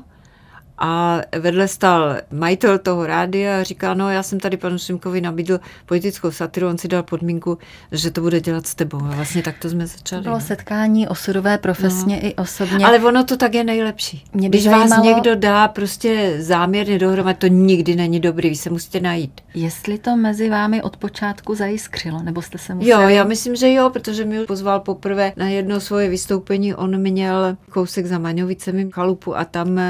[0.78, 5.60] A vedle stál majitel toho rádia a říká, no já jsem tady panu Šimkovi nabídl
[5.86, 7.58] politickou satiru, on si dal podmínku,
[7.92, 8.98] že to bude dělat s tebou.
[9.04, 10.22] A vlastně tak to jsme začali.
[10.22, 10.40] Bylo no.
[10.40, 12.28] setkání osudové profesně no.
[12.28, 12.86] i osobně.
[12.86, 14.24] Ale ono to tak je nejlepší.
[14.32, 18.70] Mě Když vás zajímalo- někdo dá prostě záměrně dohromady, to nikdy není dobrý, vy se
[18.70, 19.40] musíte najít.
[19.54, 22.90] Jestli to mezi vámi od počátku zajiskřilo, nebo jste se museli...
[22.90, 26.74] Jo, já myslím, že jo, protože mě pozval poprvé na jedno svoje vystoupení.
[26.74, 29.80] On měl kousek za Maňovicemi chalupu a tam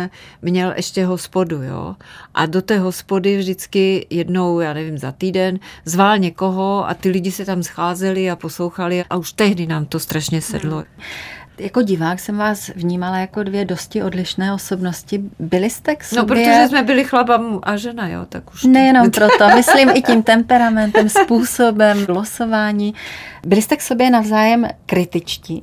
[0.43, 1.97] měl ještě hospodu, jo.
[2.35, 7.33] A do té hospody vždycky jednou, já nevím, za týden zval někoho a ty lidi
[7.33, 10.85] se tam scházeli a poslouchali a už tehdy nám to strašně sedlo.
[11.59, 15.21] Jako divák jsem vás vnímala jako dvě dosti odlišné osobnosti.
[15.39, 16.23] Byli jste k sobě...
[16.23, 18.63] No, protože jsme byli chlapa a žena, jo, tak už...
[18.63, 22.95] to- Nejenom proto, myslím i tím temperamentem, způsobem, losování.
[23.47, 25.63] Byli jste k sobě navzájem kritičtí.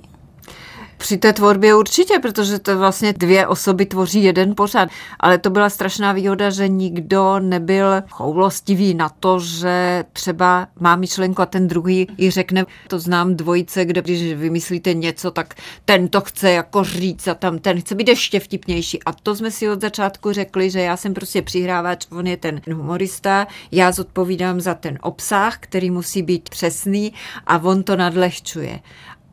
[0.97, 4.89] Při té tvorbě určitě, protože to vlastně dvě osoby tvoří jeden pořad.
[5.19, 11.41] Ale to byla strašná výhoda, že nikdo nebyl choulostivý na to, že třeba má myšlenku
[11.41, 12.65] a ten druhý ji řekne.
[12.87, 15.53] To znám dvojice, kde když vymyslíte něco, tak
[15.85, 19.03] ten to chce jako říct a tam ten chce být ještě vtipnější.
[19.03, 22.61] A to jsme si od začátku řekli, že já jsem prostě přihrávač, on je ten
[22.73, 27.13] humorista, já zodpovídám za ten obsah, který musí být přesný
[27.47, 28.79] a on to nadlehčuje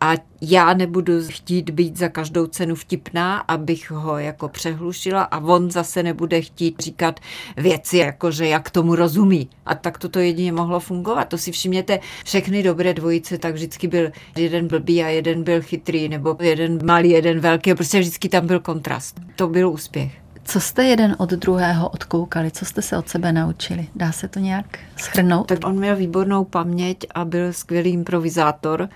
[0.03, 5.71] a já nebudu chtít být za každou cenu vtipná, abych ho jako přehlušila a on
[5.71, 7.21] zase nebude chtít říkat
[7.57, 9.49] věci, jako že jak tomu rozumí.
[9.67, 11.25] A tak toto jedině mohlo fungovat.
[11.25, 16.09] To si všimněte, všechny dobré dvojice, tak vždycky byl jeden blbý a jeden byl chytrý,
[16.09, 19.21] nebo jeden malý, jeden velký, prostě vždycky tam byl kontrast.
[19.37, 20.13] To byl úspěch.
[20.45, 22.51] Co jste jeden od druhého odkoukali?
[22.51, 23.89] Co jste se od sebe naučili?
[23.97, 25.47] Dá se to nějak schrnout?
[25.47, 28.89] Tak on měl výbornou paměť a byl skvělý improvizátor.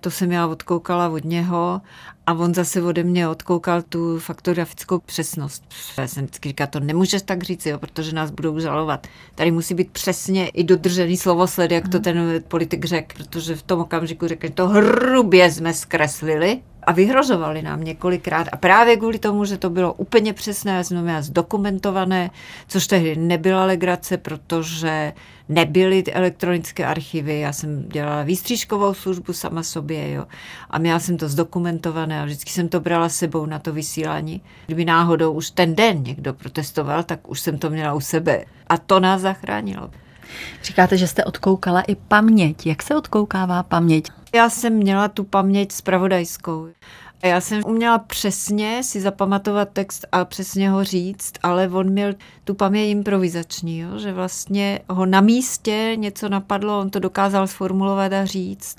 [0.00, 1.80] To jsem já odkoukala od něho
[2.26, 5.64] a on zase ode mě odkoukal tu faktografickou přesnost.
[5.98, 9.06] Já jsem vždycky říkala, to nemůžeš tak říct, jo, protože nás budou žalovat.
[9.34, 13.80] Tady musí být přesně i dodržený slovosled, jak to ten politik řekl, protože v tom
[13.80, 18.46] okamžiku řekl, že to hrubě jsme zkreslili a vyhrožovali nám několikrát.
[18.52, 22.30] A právě kvůli tomu, že to bylo úplně přesné, měla zdokumentované,
[22.68, 25.12] což tehdy nebyla legrace, protože
[25.48, 30.26] nebyly ty elektronické archivy, já jsem dělala výstřížkovou službu sama sobě, jo.
[30.70, 34.42] A měla jsem to zdokumentované a vždycky jsem to brala s sebou na to vysílání.
[34.66, 38.44] Kdyby náhodou už ten den někdo protestoval, tak už jsem to měla u sebe.
[38.66, 39.90] A to nás zachránilo.
[40.62, 42.66] Říkáte, že jste odkoukala i paměť.
[42.66, 44.08] Jak se odkoukává paměť?
[44.34, 46.68] Já jsem měla tu paměť spravodajskou.
[47.22, 52.54] Já jsem uměla přesně si zapamatovat text a přesně ho říct, ale on měl tu
[52.54, 53.98] paměť improvizační, jo?
[53.98, 58.78] že vlastně ho na místě něco napadlo, on to dokázal sformulovat a říct.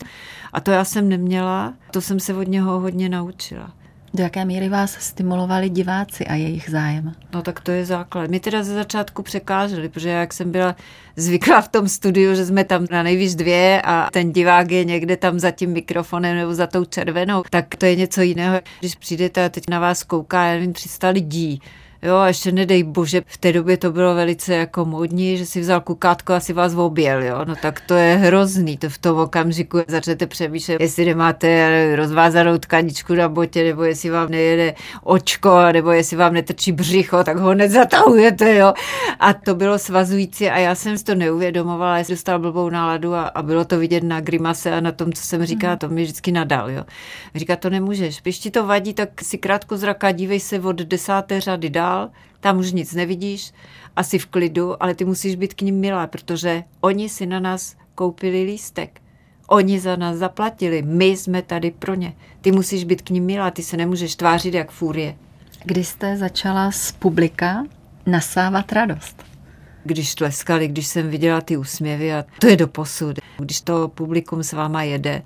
[0.54, 3.72] A to já jsem neměla, to jsem se od něho hodně naučila.
[4.14, 7.16] Do jaké míry vás stimulovali diváci a jejich zájem?
[7.34, 8.30] No tak to je základ.
[8.30, 10.76] My teda ze začátku překáželi, protože jak jsem byla
[11.16, 15.18] zvyklá v tom studiu, že jsme tam na nejvíc dvě a ten divák je někde
[15.18, 18.60] tam za tím mikrofonem nebo za tou červenou, tak to je něco jiného.
[18.80, 21.62] Když přijdete a teď na vás kouká, já nevím, 300 lidí,
[22.04, 25.62] Jo, a ještě nedej bože, v té době to bylo velice jako módní, že si
[25.62, 27.46] vzal kukátko a si vás objel, jo.
[27.46, 33.14] No tak to je hrozný, to v tom okamžiku začnete přemýšlet, jestli nemáte rozvázanou tkaničku
[33.14, 37.70] na botě, nebo jestli vám nejede očko, nebo jestli vám netrčí břicho, tak ho hned
[37.70, 38.74] zatahujete, jo.
[39.20, 43.14] A to bylo svazující a já jsem si to neuvědomovala, já jsem dostala blbou náladu
[43.14, 46.04] a, a bylo to vidět na grimase a na tom, co jsem říkala, to mi
[46.04, 46.84] vždycky nadal, jo.
[47.36, 51.42] Říká, to nemůžeš, když ti to vadí, tak si krátko zraka, dívej se od desáté
[51.42, 51.91] řady dál,
[52.40, 53.54] tam už nic nevidíš,
[53.96, 57.76] asi v klidu, ale ty musíš být k ním milá, protože oni si na nás
[57.96, 59.02] koupili lístek.
[59.48, 62.14] Oni za nás zaplatili, my jsme tady pro ně.
[62.42, 65.16] Ty musíš být k ním milá, ty se nemůžeš tvářit jak fúrie.
[65.66, 67.64] Kdy jste začala z publika
[68.06, 69.24] nasávat radost?
[69.84, 73.20] Když tleskali, když jsem viděla ty úsměvy a to je do posud.
[73.38, 75.22] Když to publikum s váma jede,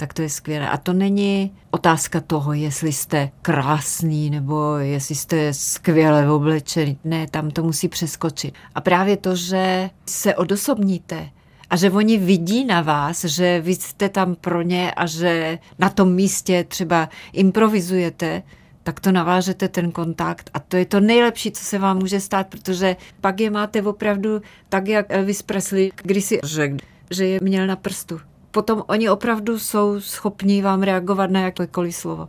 [0.00, 0.68] tak to je skvělé.
[0.68, 6.98] A to není otázka toho, jestli jste krásný nebo jestli jste skvěle oblečený.
[7.04, 8.54] Ne, tam to musí přeskočit.
[8.74, 11.28] A právě to, že se odosobníte,
[11.70, 15.88] a že oni vidí na vás, že vy jste tam pro ně a že na
[15.88, 18.42] tom místě třeba improvizujete,
[18.82, 20.50] tak to navážete ten kontakt.
[20.54, 24.42] A to je to nejlepší, co se vám může stát, protože pak je máte opravdu
[24.68, 26.76] tak, jak Elvis Presley když si řekl,
[27.10, 28.29] že je měl na prstu.
[28.50, 32.28] Potom oni opravdu jsou schopní vám reagovat na jakékoliv slovo.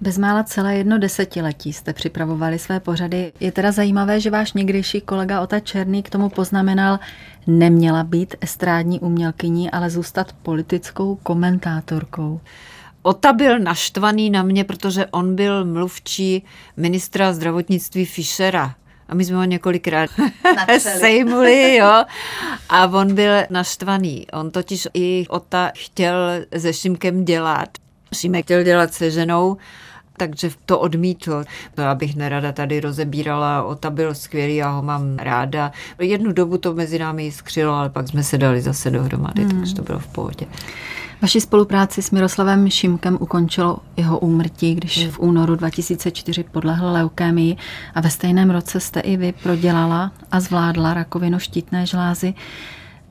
[0.00, 3.32] Bezmála celé jedno desetiletí jste připravovali své pořady.
[3.40, 6.98] Je teda zajímavé, že váš někdejší kolega Ota Černý k tomu poznamenal,
[7.46, 12.40] neměla být estrádní umělkyní, ale zůstat politickou komentátorkou.
[13.02, 16.44] Ota byl naštvaný na mě, protože on byl mluvčí
[16.76, 18.74] ministra zdravotnictví Fischera.
[19.12, 20.10] A my jsme ho několikrát
[20.78, 22.04] sejmuli, jo.
[22.68, 24.26] A on byl naštvaný.
[24.32, 26.16] On totiž i Ota chtěl
[26.58, 27.68] se Šimkem dělat.
[28.14, 29.56] Šimek chtěl dělat se ženou,
[30.16, 31.44] takže to odmítl.
[31.74, 35.72] To já bych nerada tady rozebírala, Ota byl skvělý, já ho mám ráda.
[35.98, 39.58] Jednu dobu to mezi námi skřilo, ale pak jsme se dali zase dohromady, hmm.
[39.58, 40.46] takže to bylo v pohodě.
[41.22, 47.56] Vaši spolupráci s Miroslavem Šimkem ukončilo jeho úmrtí, když v únoru 2004 podlehl leukémii
[47.94, 52.34] a ve stejném roce jste i vy prodělala a zvládla rakovinu štítné žlázy.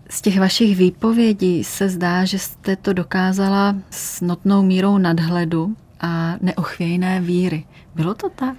[0.09, 6.35] Z těch vašich výpovědí se zdá, že jste to dokázala s notnou mírou nadhledu a
[6.41, 7.63] neochvějné víry.
[7.95, 8.57] Bylo to tak?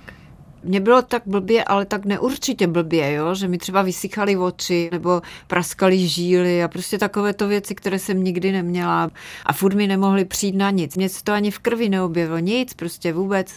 [0.64, 3.34] Mně bylo tak blbě, ale tak neurčitě blbě, jo?
[3.34, 8.24] že mi třeba vysychaly oči nebo praskaly žíly a prostě takové to věci, které jsem
[8.24, 9.10] nikdy neměla
[9.46, 10.96] a furt mi nemohli přijít na nic.
[10.96, 13.54] Mně se to ani v krvi neobjevilo, nic, prostě vůbec.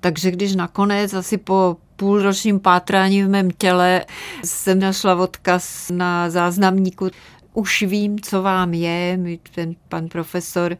[0.00, 4.04] Takže když nakonec asi po půlročním pátrání v mém těle
[4.44, 7.10] jsem našla odkaz na záznamníku,
[7.54, 9.18] už vím, co vám je,
[9.54, 10.76] ten pan profesor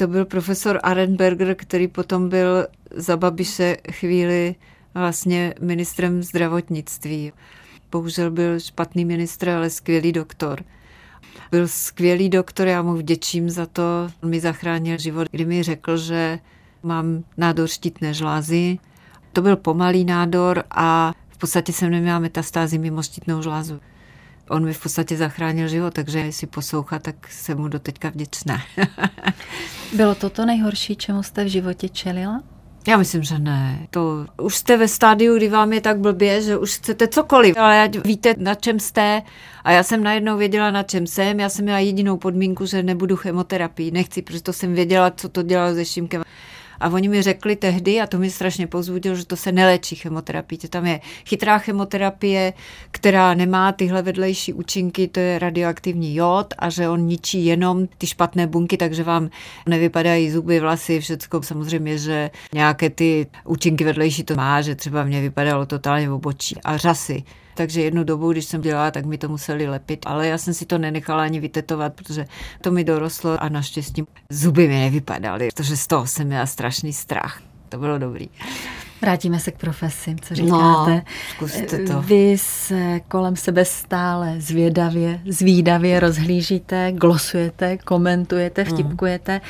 [0.00, 4.54] to byl profesor Arenberger, který potom byl za Babiše chvíli
[4.94, 7.32] vlastně ministrem zdravotnictví.
[7.90, 10.64] Bohužel byl špatný ministr, ale skvělý doktor.
[11.50, 13.82] Byl skvělý doktor, já mu vděčím za to.
[14.22, 16.38] On mi zachránil život, kdy mi řekl, že
[16.82, 18.78] mám nádor štítné žlázy.
[19.32, 23.80] To byl pomalý nádor a v podstatě jsem neměla metastázy mimo štítnou žlázu
[24.50, 28.62] on mi v podstatě zachránil život, takže jestli poslouchá, tak jsem mu doteďka vděčná.
[29.96, 32.42] Bylo to to nejhorší, čemu jste v životě čelila?
[32.88, 33.86] Já myslím, že ne.
[33.90, 37.82] To už jste ve stádiu, kdy vám je tak blbě, že už chcete cokoliv, ale
[37.82, 39.22] ať víte, na čem jste.
[39.64, 41.40] A já jsem najednou věděla, na čem jsem.
[41.40, 43.90] Já jsem měla jedinou podmínku, že nebudu chemoterapii.
[43.90, 46.22] Nechci, protože to jsem věděla, co to dělalo se Šimkem.
[46.80, 50.58] A oni mi řekli tehdy, a to mi strašně pozbudilo, že to se neléčí chemoterapii.
[50.58, 52.52] To tam je chytrá chemoterapie,
[52.90, 58.06] která nemá tyhle vedlejší účinky, to je radioaktivní jod a že on ničí jenom ty
[58.06, 59.30] špatné bunky, takže vám
[59.66, 61.42] nevypadají zuby, vlasy, všecko.
[61.42, 66.76] Samozřejmě, že nějaké ty účinky vedlejší to má, že třeba mě vypadalo totálně obočí a
[66.76, 67.22] řasy
[67.54, 70.66] takže jednu dobu, když jsem dělala, tak mi to museli lepit, ale já jsem si
[70.66, 72.26] to nenechala ani vytetovat, protože
[72.60, 77.42] to mi dorostlo a naštěstí zuby mi nevypadaly, protože z toho jsem měla strašný strach.
[77.68, 78.28] To bylo dobrý.
[79.02, 80.94] Vrátíme se k profesi, co říkáte.
[80.94, 82.02] No, zkuste to.
[82.02, 89.40] Vy se kolem sebe stále zvědavě, zvídavě rozhlížíte, glosujete, komentujete, vtipkujete.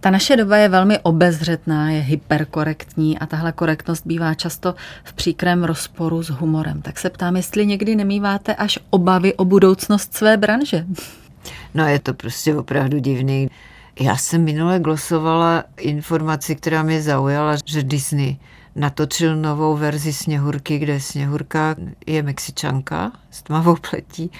[0.00, 4.74] Ta naše doba je velmi obezřetná, je hyperkorektní a tahle korektnost bývá často
[5.04, 6.82] v příkrém rozporu s humorem.
[6.82, 10.84] Tak se ptám, jestli někdy nemýváte až obavy o budoucnost své branže.
[11.74, 13.50] No je to prostě opravdu divný.
[14.00, 18.36] Já jsem minule glosovala informaci, která mě zaujala, že Disney
[18.76, 21.74] natočil novou verzi Sněhurky, kde Sněhurka
[22.06, 24.30] je Mexičanka s tmavou pletí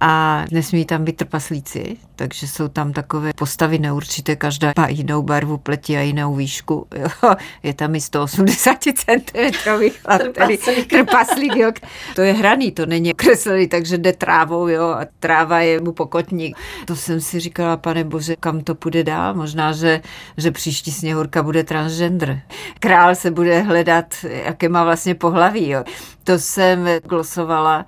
[0.00, 5.58] a nesmí tam být trpaslíci, takže jsou tam takové postavy neurčité, každá má jinou barvu
[5.58, 6.86] pleti a jinou výšku.
[6.96, 7.34] Jo.
[7.62, 9.20] Je tam i 180 cm
[10.18, 10.86] trpaslík.
[10.90, 11.72] trpaslík jo.
[12.14, 16.56] To je hraný, to není kreslený, takže jde trávou jo, a tráva je mu pokotník.
[16.84, 19.34] To jsem si říkala, pane bože, kam to půjde dál?
[19.34, 20.00] Možná, že,
[20.36, 22.40] že příští sněhurka bude transgender.
[22.80, 25.68] Král se bude hledat, jaké má vlastně pohlaví.
[25.68, 25.84] Jo.
[26.24, 27.86] To jsem glosovala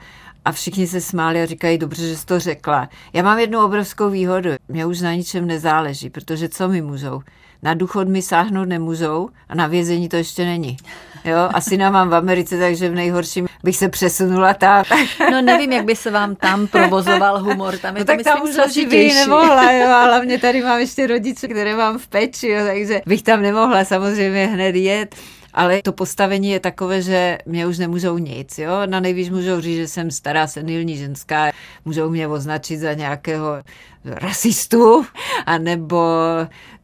[0.49, 2.89] a všichni se smáli a říkají, dobře, že jsi to řekla.
[3.13, 4.51] Já mám jednu obrovskou výhodu.
[4.69, 7.21] Mě už na ničem nezáleží, protože co mi můžou?
[7.63, 10.77] Na důchod mi sáhnout nemůžou a na vězení to ještě není.
[11.25, 14.85] Jo, asi na mám v Americe, takže v nejhorším bych se přesunula tam.
[15.31, 17.79] No nevím, jak by se vám tam provozoval humor.
[17.79, 20.81] Tam je no to, tak tam už asi by nemohla, jo, a hlavně tady mám
[20.81, 25.15] ještě rodiče, které mám v peči, jo, takže bych tam nemohla samozřejmě hned jet
[25.55, 28.59] ale to postavení je takové, že mě už nemůžou nic.
[28.59, 28.73] Jo?
[28.87, 31.53] Na nejvíc můžou říct, že jsem stará senilní ženská,
[31.85, 33.63] můžou mě označit za nějakého
[34.05, 35.07] rasistu,
[35.47, 36.07] anebo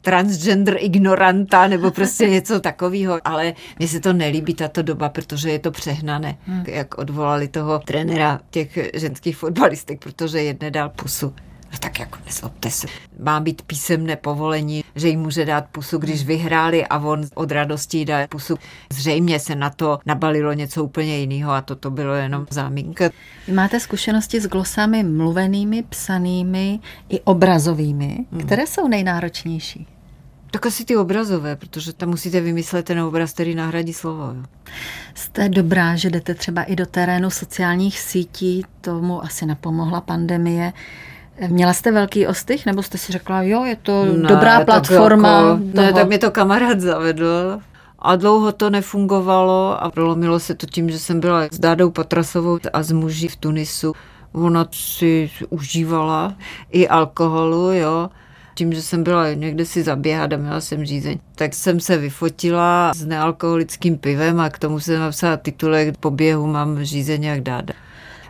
[0.01, 3.19] transgender ignoranta, nebo prostě něco takového.
[3.25, 6.37] Ale mně se to nelíbí, tato doba, protože je to přehnané.
[6.45, 6.63] Hmm.
[6.67, 11.33] Jak odvolali toho trenéra těch ženských fotbalistek, protože jedne dal pusu.
[11.75, 12.87] No tak jako nezlobte se.
[13.19, 18.05] Má být písemné povolení, že jim může dát pusu, když vyhráli a on od radosti
[18.05, 18.57] dá pusu.
[18.93, 23.09] Zřejmě se na to nabalilo něco úplně jiného a toto bylo jenom záminka.
[23.47, 28.25] Vy máte zkušenosti s glosami mluvenými, psanými i obrazovými.
[28.31, 28.41] Hmm.
[28.41, 29.87] Které jsou nejnáročnější?
[30.51, 34.23] Tak asi ty obrazové, protože tam musíte vymyslet ten obraz, který nahradí slovo.
[34.23, 34.43] Jo.
[35.15, 40.73] Jste dobrá, že jdete třeba i do terénu sociálních sítí, tomu asi napomohla pandemie.
[41.47, 45.41] Měla jste velký ostych, nebo jste si řekla, jo, je to ne, dobrá platforma?
[45.41, 47.59] Tak jako, ne, tak mě to kamarád zavedl.
[47.99, 52.59] A dlouho to nefungovalo a prolomilo se to tím, že jsem byla s Dádou Patrasovou
[52.73, 53.93] a s muži v Tunisu.
[54.31, 56.33] Ona si užívala
[56.71, 58.09] i alkoholu, jo.
[58.55, 62.91] Tím, že jsem byla někde si zaběhat a měla jsem řízení, tak jsem se vyfotila
[62.95, 67.73] s nealkoholickým pivem a k tomu jsem napsala titulek po běhu mám řízení jak dáda.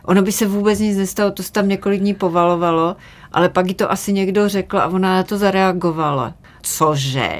[0.06, 2.96] Ono by se vůbec nic nestalo, to se tam několik dní povalovalo,
[3.32, 6.34] ale pak jí to asi někdo řekl a ona na to zareagovala.
[6.62, 7.30] Cože?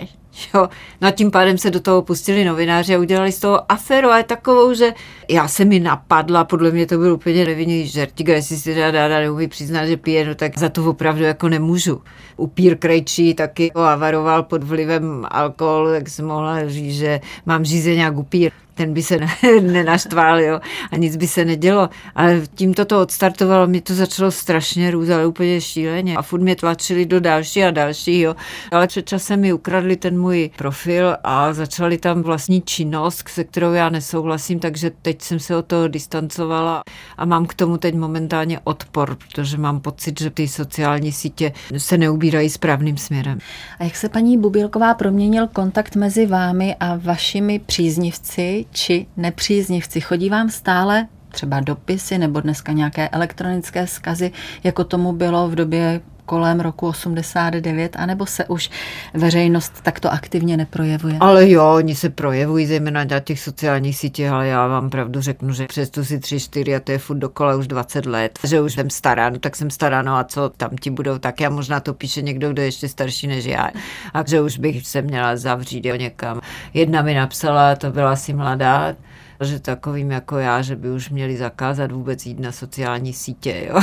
[0.54, 0.68] Jo,
[1.00, 4.24] no a tím pádem se do toho pustili novináři a udělali z toho aferu, ale
[4.24, 4.92] takovou, že
[5.30, 9.48] já se mi napadla, podle mě to byl úplně nevinný žertiga, jestli si teda neumí
[9.48, 12.02] přiznat, že pije, no tak za to opravdu jako nemůžu.
[12.36, 18.16] Upír Krejčí taky avaroval pod vlivem alkoholu, tak jsem mohla říct, že mám řízení jak
[18.16, 19.18] upír ten by se
[19.60, 20.60] nenaštval, jo,
[20.90, 21.88] a nic by se nedělo.
[22.14, 26.16] Ale tím to odstartovalo, mě to začalo strašně růst, ale úplně šíleně.
[26.16, 28.36] A furt mě tlačili do další a další, jo.
[28.72, 33.72] Ale před časem mi ukradli ten můj profil a začali tam vlastní činnost, se kterou
[33.72, 36.82] já nesouhlasím, takže teď jsem se od toho distancovala
[37.16, 41.98] a mám k tomu teď momentálně odpor, protože mám pocit, že ty sociální sítě se
[41.98, 43.38] neubírají správným směrem.
[43.78, 50.00] A jak se paní Bubílková proměnil kontakt mezi vámi a vašimi příznivci, či nepříznivci.
[50.00, 54.32] Chodí vám stále třeba dopisy nebo dneska nějaké elektronické skazy,
[54.64, 58.70] jako tomu bylo v době kolem roku 89, anebo se už
[59.14, 61.16] veřejnost takto aktivně neprojevuje?
[61.20, 65.52] Ale jo, oni se projevují zejména na těch sociálních sítích, ale já vám pravdu řeknu,
[65.52, 68.60] že přes tu si tři, čtyři a to je furt dokola už 20 let, že
[68.60, 71.50] už jsem stará, no tak jsem stará, no a co tam ti budou, tak já
[71.50, 73.70] možná to píše někdo, kdo je ještě starší než já.
[74.14, 76.40] A že už bych se měla zavřít jo, někam.
[76.74, 78.94] Jedna mi napsala, to byla asi mladá,
[79.40, 83.66] že takovým jako já, že by už měli zakázat vůbec jít na sociální sítě.
[83.68, 83.80] Jo?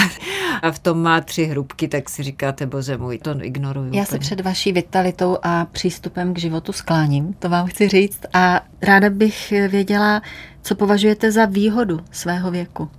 [0.61, 3.93] A v tom má tři hrubky, tak si říkáte, bože můj, to ignoruju.
[3.93, 8.19] Já se před vaší vitalitou a přístupem k životu skláním, to vám chci říct.
[8.33, 10.21] A ráda bych věděla,
[10.61, 12.89] co považujete za výhodu svého věku.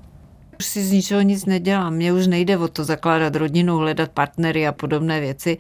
[0.59, 1.95] Už si z ničeho nic nedělám.
[1.95, 5.59] Mně už nejde o to zakládat rodinu, hledat partnery a podobné věci.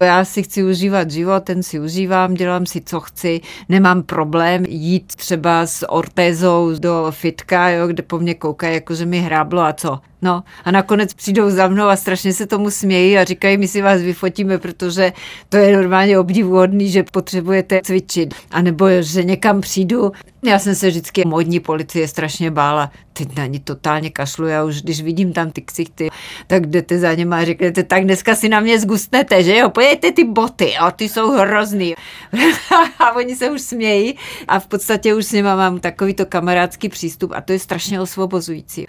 [0.00, 3.40] Já si chci užívat život, ten si užívám, dělám si, co chci.
[3.68, 9.06] Nemám problém jít třeba s ortézou do fitka, jo, kde po mně koukají, jako že
[9.06, 9.98] mi hráblo a co.
[10.22, 13.82] No a nakonec přijdou za mnou a strašně se tomu smějí a říkají, my si
[13.82, 15.12] vás vyfotíme, protože
[15.48, 18.34] to je normálně obdivuhodný, že potřebujete cvičit.
[18.50, 20.12] A nebo že někam přijdu.
[20.44, 22.90] Já jsem se vždycky modní policie strašně bála.
[23.12, 26.08] Teď na ní totálně kašlu, já už když vidím tam ty ksichty,
[26.46, 30.12] tak jdete za něma a řeknete, tak dneska si na mě zgustnete, že jo, pojďte
[30.12, 31.94] ty boty, a ty jsou hrozný.
[32.98, 34.14] a oni se už smějí
[34.48, 38.86] a v podstatě už s nima mám takovýto kamarádský přístup a to je strašně osvobozující.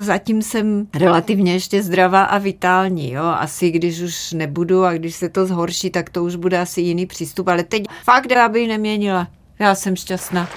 [0.00, 3.24] Zatím jsem relativně ještě zdravá a vitální, jo.
[3.24, 7.06] Asi když už nebudu a když se to zhorší, tak to už bude asi jiný
[7.06, 9.28] přístup, ale teď fakt, bych neměnila.
[9.58, 10.48] Já jsem šťastná.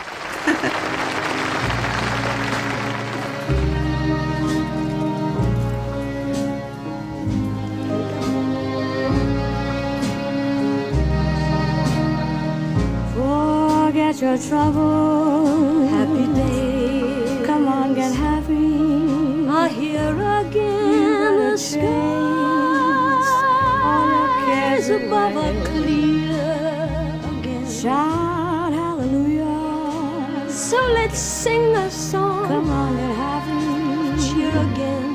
[14.26, 15.86] Your trouble.
[15.88, 17.44] Happy day.
[17.46, 19.48] Come on, get happy.
[19.48, 20.10] I hear
[20.40, 23.30] again the skies.
[23.92, 26.42] All your cares above are clear
[27.34, 27.66] again.
[27.70, 30.50] Shout hallelujah.
[30.50, 32.48] So let's sing a song.
[32.48, 33.64] Come on, get happy.
[34.24, 35.08] Cheer again.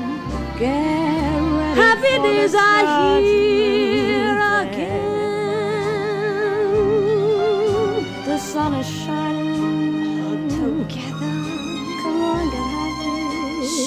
[0.57, 1.81] Get ready.
[1.85, 3.90] Happy days are here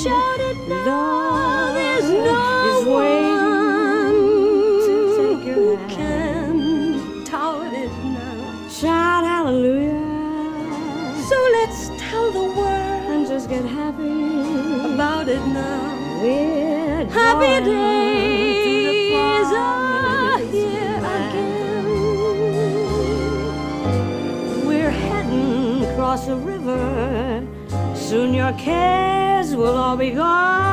[0.04, 1.72] Shout it now.
[1.72, 4.12] There's no one
[5.40, 8.68] who can tout it now.
[8.68, 10.02] Shout hallelujah.
[11.26, 16.20] So let's tell the world and just get happy about it now.
[16.20, 21.86] We're happy days are here again.
[24.66, 27.42] We're heading across the river.
[27.94, 28.93] Soon your cares
[29.64, 30.63] will all be gone.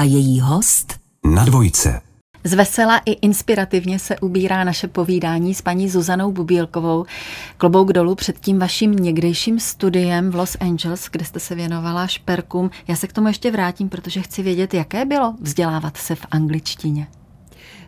[0.00, 2.00] A její host Na dvojce.
[2.44, 7.04] Zvesela i inspirativně se ubírá naše povídání s paní Zuzanou Bubílkovou.
[7.56, 12.70] Klobouk dolů před tím vaším někdejším studiem v Los Angeles, kde jste se věnovala šperkům.
[12.88, 17.06] Já se k tomu ještě vrátím, protože chci vědět, jaké bylo vzdělávat se v angličtině.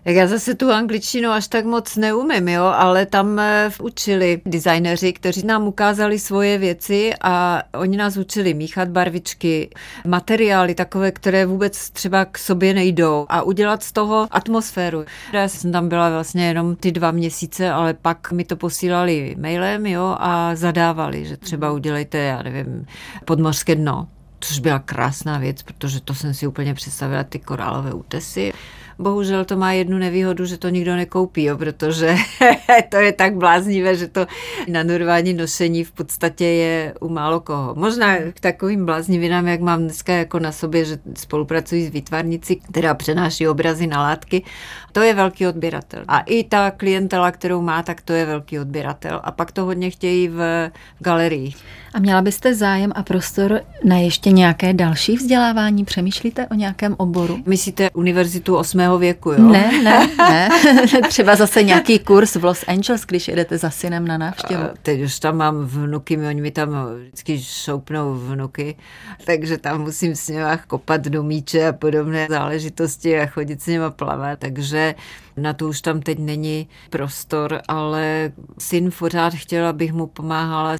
[0.04, 5.12] Tak já zase tu angličtinu až tak moc neumím, jo, ale tam eh, učili designéři,
[5.12, 9.70] kteří nám ukázali svoje věci a oni nás učili míchat barvičky,
[10.06, 15.04] materiály takové, které vůbec třeba k sobě nejdou a udělat z toho atmosféru.
[15.32, 19.86] Já jsem tam byla vlastně jenom ty dva měsíce, ale pak mi to posílali mailem,
[19.86, 22.86] jo, a zadávali, že třeba udělejte, já nevím,
[23.24, 24.08] podmořské dno
[24.44, 28.52] což byla krásná věc, protože to jsem si úplně představila, ty korálové útesy.
[29.02, 32.16] Bohužel to má jednu nevýhodu, že to nikdo nekoupí, jo, protože
[32.88, 34.26] to je tak bláznivé, že to
[34.68, 37.74] na normální nošení v podstatě je u málo koho.
[37.74, 42.94] Možná k takovým bláznivinám, jak mám dneska jako na sobě, že spolupracuji s výtvarnicí, která
[42.94, 44.42] přenáší obrazy na látky,
[44.92, 46.04] to je velký odběratel.
[46.08, 49.20] A i ta klientela, kterou má, tak to je velký odběratel.
[49.24, 51.52] A pak to hodně chtějí v galerii.
[51.94, 55.84] A měla byste zájem a prostor na ještě nějaké další vzdělávání?
[55.84, 57.42] Přemýšlíte o nějakém oboru?
[57.46, 58.80] Myslíte univerzitu 8.
[58.98, 59.38] věku, jo?
[59.42, 60.48] Ne, ne, ne.
[61.08, 64.62] Třeba zase nějaký kurz v Los Angeles, když jedete za synem na návštěvu.
[64.62, 68.76] A teď už tam mám vnuky, oni mi tam vždycky šoupnou vnuky,
[69.24, 73.84] takže tam musím s nimi kopat do míče a podobné záležitosti a chodit s nimi
[73.90, 74.94] plavat, takže
[75.36, 80.76] na to už tam teď není prostor, ale syn pořád chtěl, abych mu pomáhala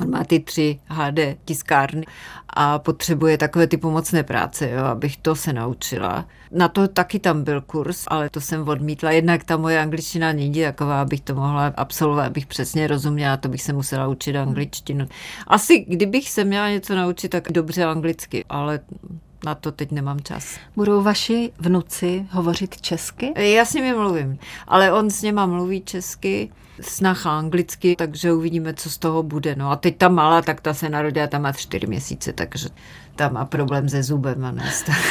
[0.00, 2.04] On má ty tři HD tiskárny
[2.48, 6.26] a potřebuje takové ty pomocné práce, jo, abych to se naučila.
[6.52, 9.10] Na to taky tam byl kurz, ale to jsem odmítla.
[9.10, 13.62] Jednak ta moje angličtina není taková, abych to mohla absolvovat, abych přesně rozuměla, to bych
[13.62, 15.06] se musela učit angličtinu.
[15.46, 18.80] Asi kdybych se měla něco naučit, tak dobře anglicky, ale
[19.44, 20.58] na to teď nemám čas.
[20.76, 23.32] Budou vaši vnuci hovořit česky?
[23.36, 24.38] Já s nimi mluvím,
[24.68, 29.54] ale on s něma mluví česky, snacha anglicky, takže uvidíme, co z toho bude.
[29.54, 32.68] No a teď ta malá, tak ta se narodila, ta má čtyři měsíce, takže
[33.16, 34.54] tam má problém se zubem a.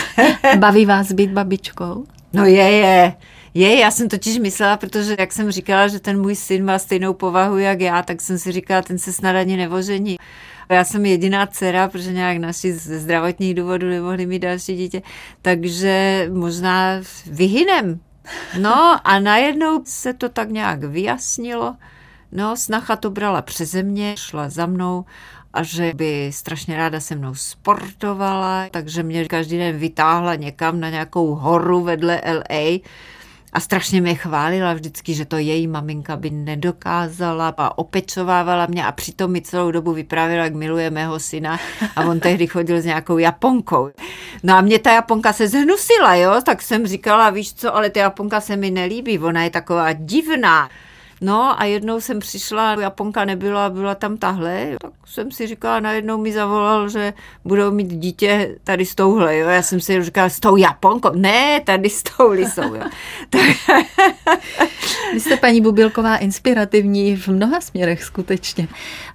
[0.58, 2.06] Baví vás být babičkou?
[2.34, 3.14] No je, je.
[3.54, 7.14] Je, já jsem totiž myslela, protože jak jsem říkala, že ten můj syn má stejnou
[7.14, 10.18] povahu jak já, tak jsem si říkala, ten se snad ani nevožení.
[10.72, 15.02] Já jsem jediná dcera, protože nějak naši ze zdravotních důvodů nemohli mít další dítě,
[15.42, 18.00] takže možná vyhynem.
[18.60, 21.76] No a najednou se to tak nějak vyjasnilo.
[22.32, 25.06] No, snacha to brala přeze mě, šla za mnou
[25.54, 30.90] a že by strašně ráda se mnou sportovala, takže mě každý den vytáhla někam na
[30.90, 32.80] nějakou horu vedle LA
[33.54, 38.92] a strašně mě chválila vždycky, že to její maminka by nedokázala a opečovávala mě a
[38.92, 41.60] přitom mi celou dobu vyprávěla, jak miluje mého syna
[41.96, 43.90] a on tehdy chodil s nějakou Japonkou.
[44.44, 48.00] No a mě ta Japonka se zhnusila, jo, tak jsem říkala, víš co, ale ta
[48.00, 50.70] Japonka se mi nelíbí, ona je taková divná.
[51.22, 56.18] No a jednou jsem přišla, Japonka nebyla, byla tam tahle, tak jsem si říkala, najednou
[56.18, 57.14] mi zavolal, že
[57.46, 59.50] budou mít dítě tady s touhle, jo.
[59.50, 61.10] Já jsem si říkala, s tou Japonkou?
[61.14, 62.84] Ne, tady s tou lisou, jo.
[63.30, 63.42] Tak...
[65.14, 68.68] Vy jste, paní Bubilková, inspirativní v mnoha směrech skutečně.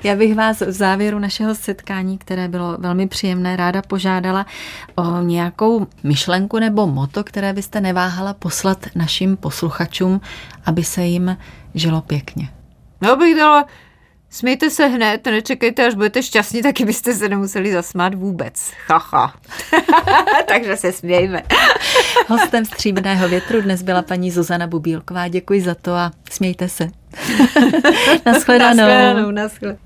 [0.03, 4.47] Já bych vás v závěru našeho setkání, které bylo velmi příjemné, ráda požádala
[4.95, 10.21] o nějakou myšlenku nebo moto, které byste neváhala poslat našim posluchačům,
[10.67, 11.37] aby se jim
[11.75, 12.49] žilo pěkně.
[13.01, 13.67] No bych dala,
[14.31, 18.73] smějte se hned, nečekejte, až budete šťastní, taky byste se nemuseli zasmát vůbec.
[18.89, 19.35] Haha.
[20.49, 21.43] Takže se smějme.
[22.29, 25.29] Hostem Stříbrného větru dnes byla paní Zuzana Bubílková.
[25.29, 26.89] Děkuji za to a smějte se.
[28.27, 28.77] Naschledanou.
[28.77, 29.79] Naschledanou, naschledanou.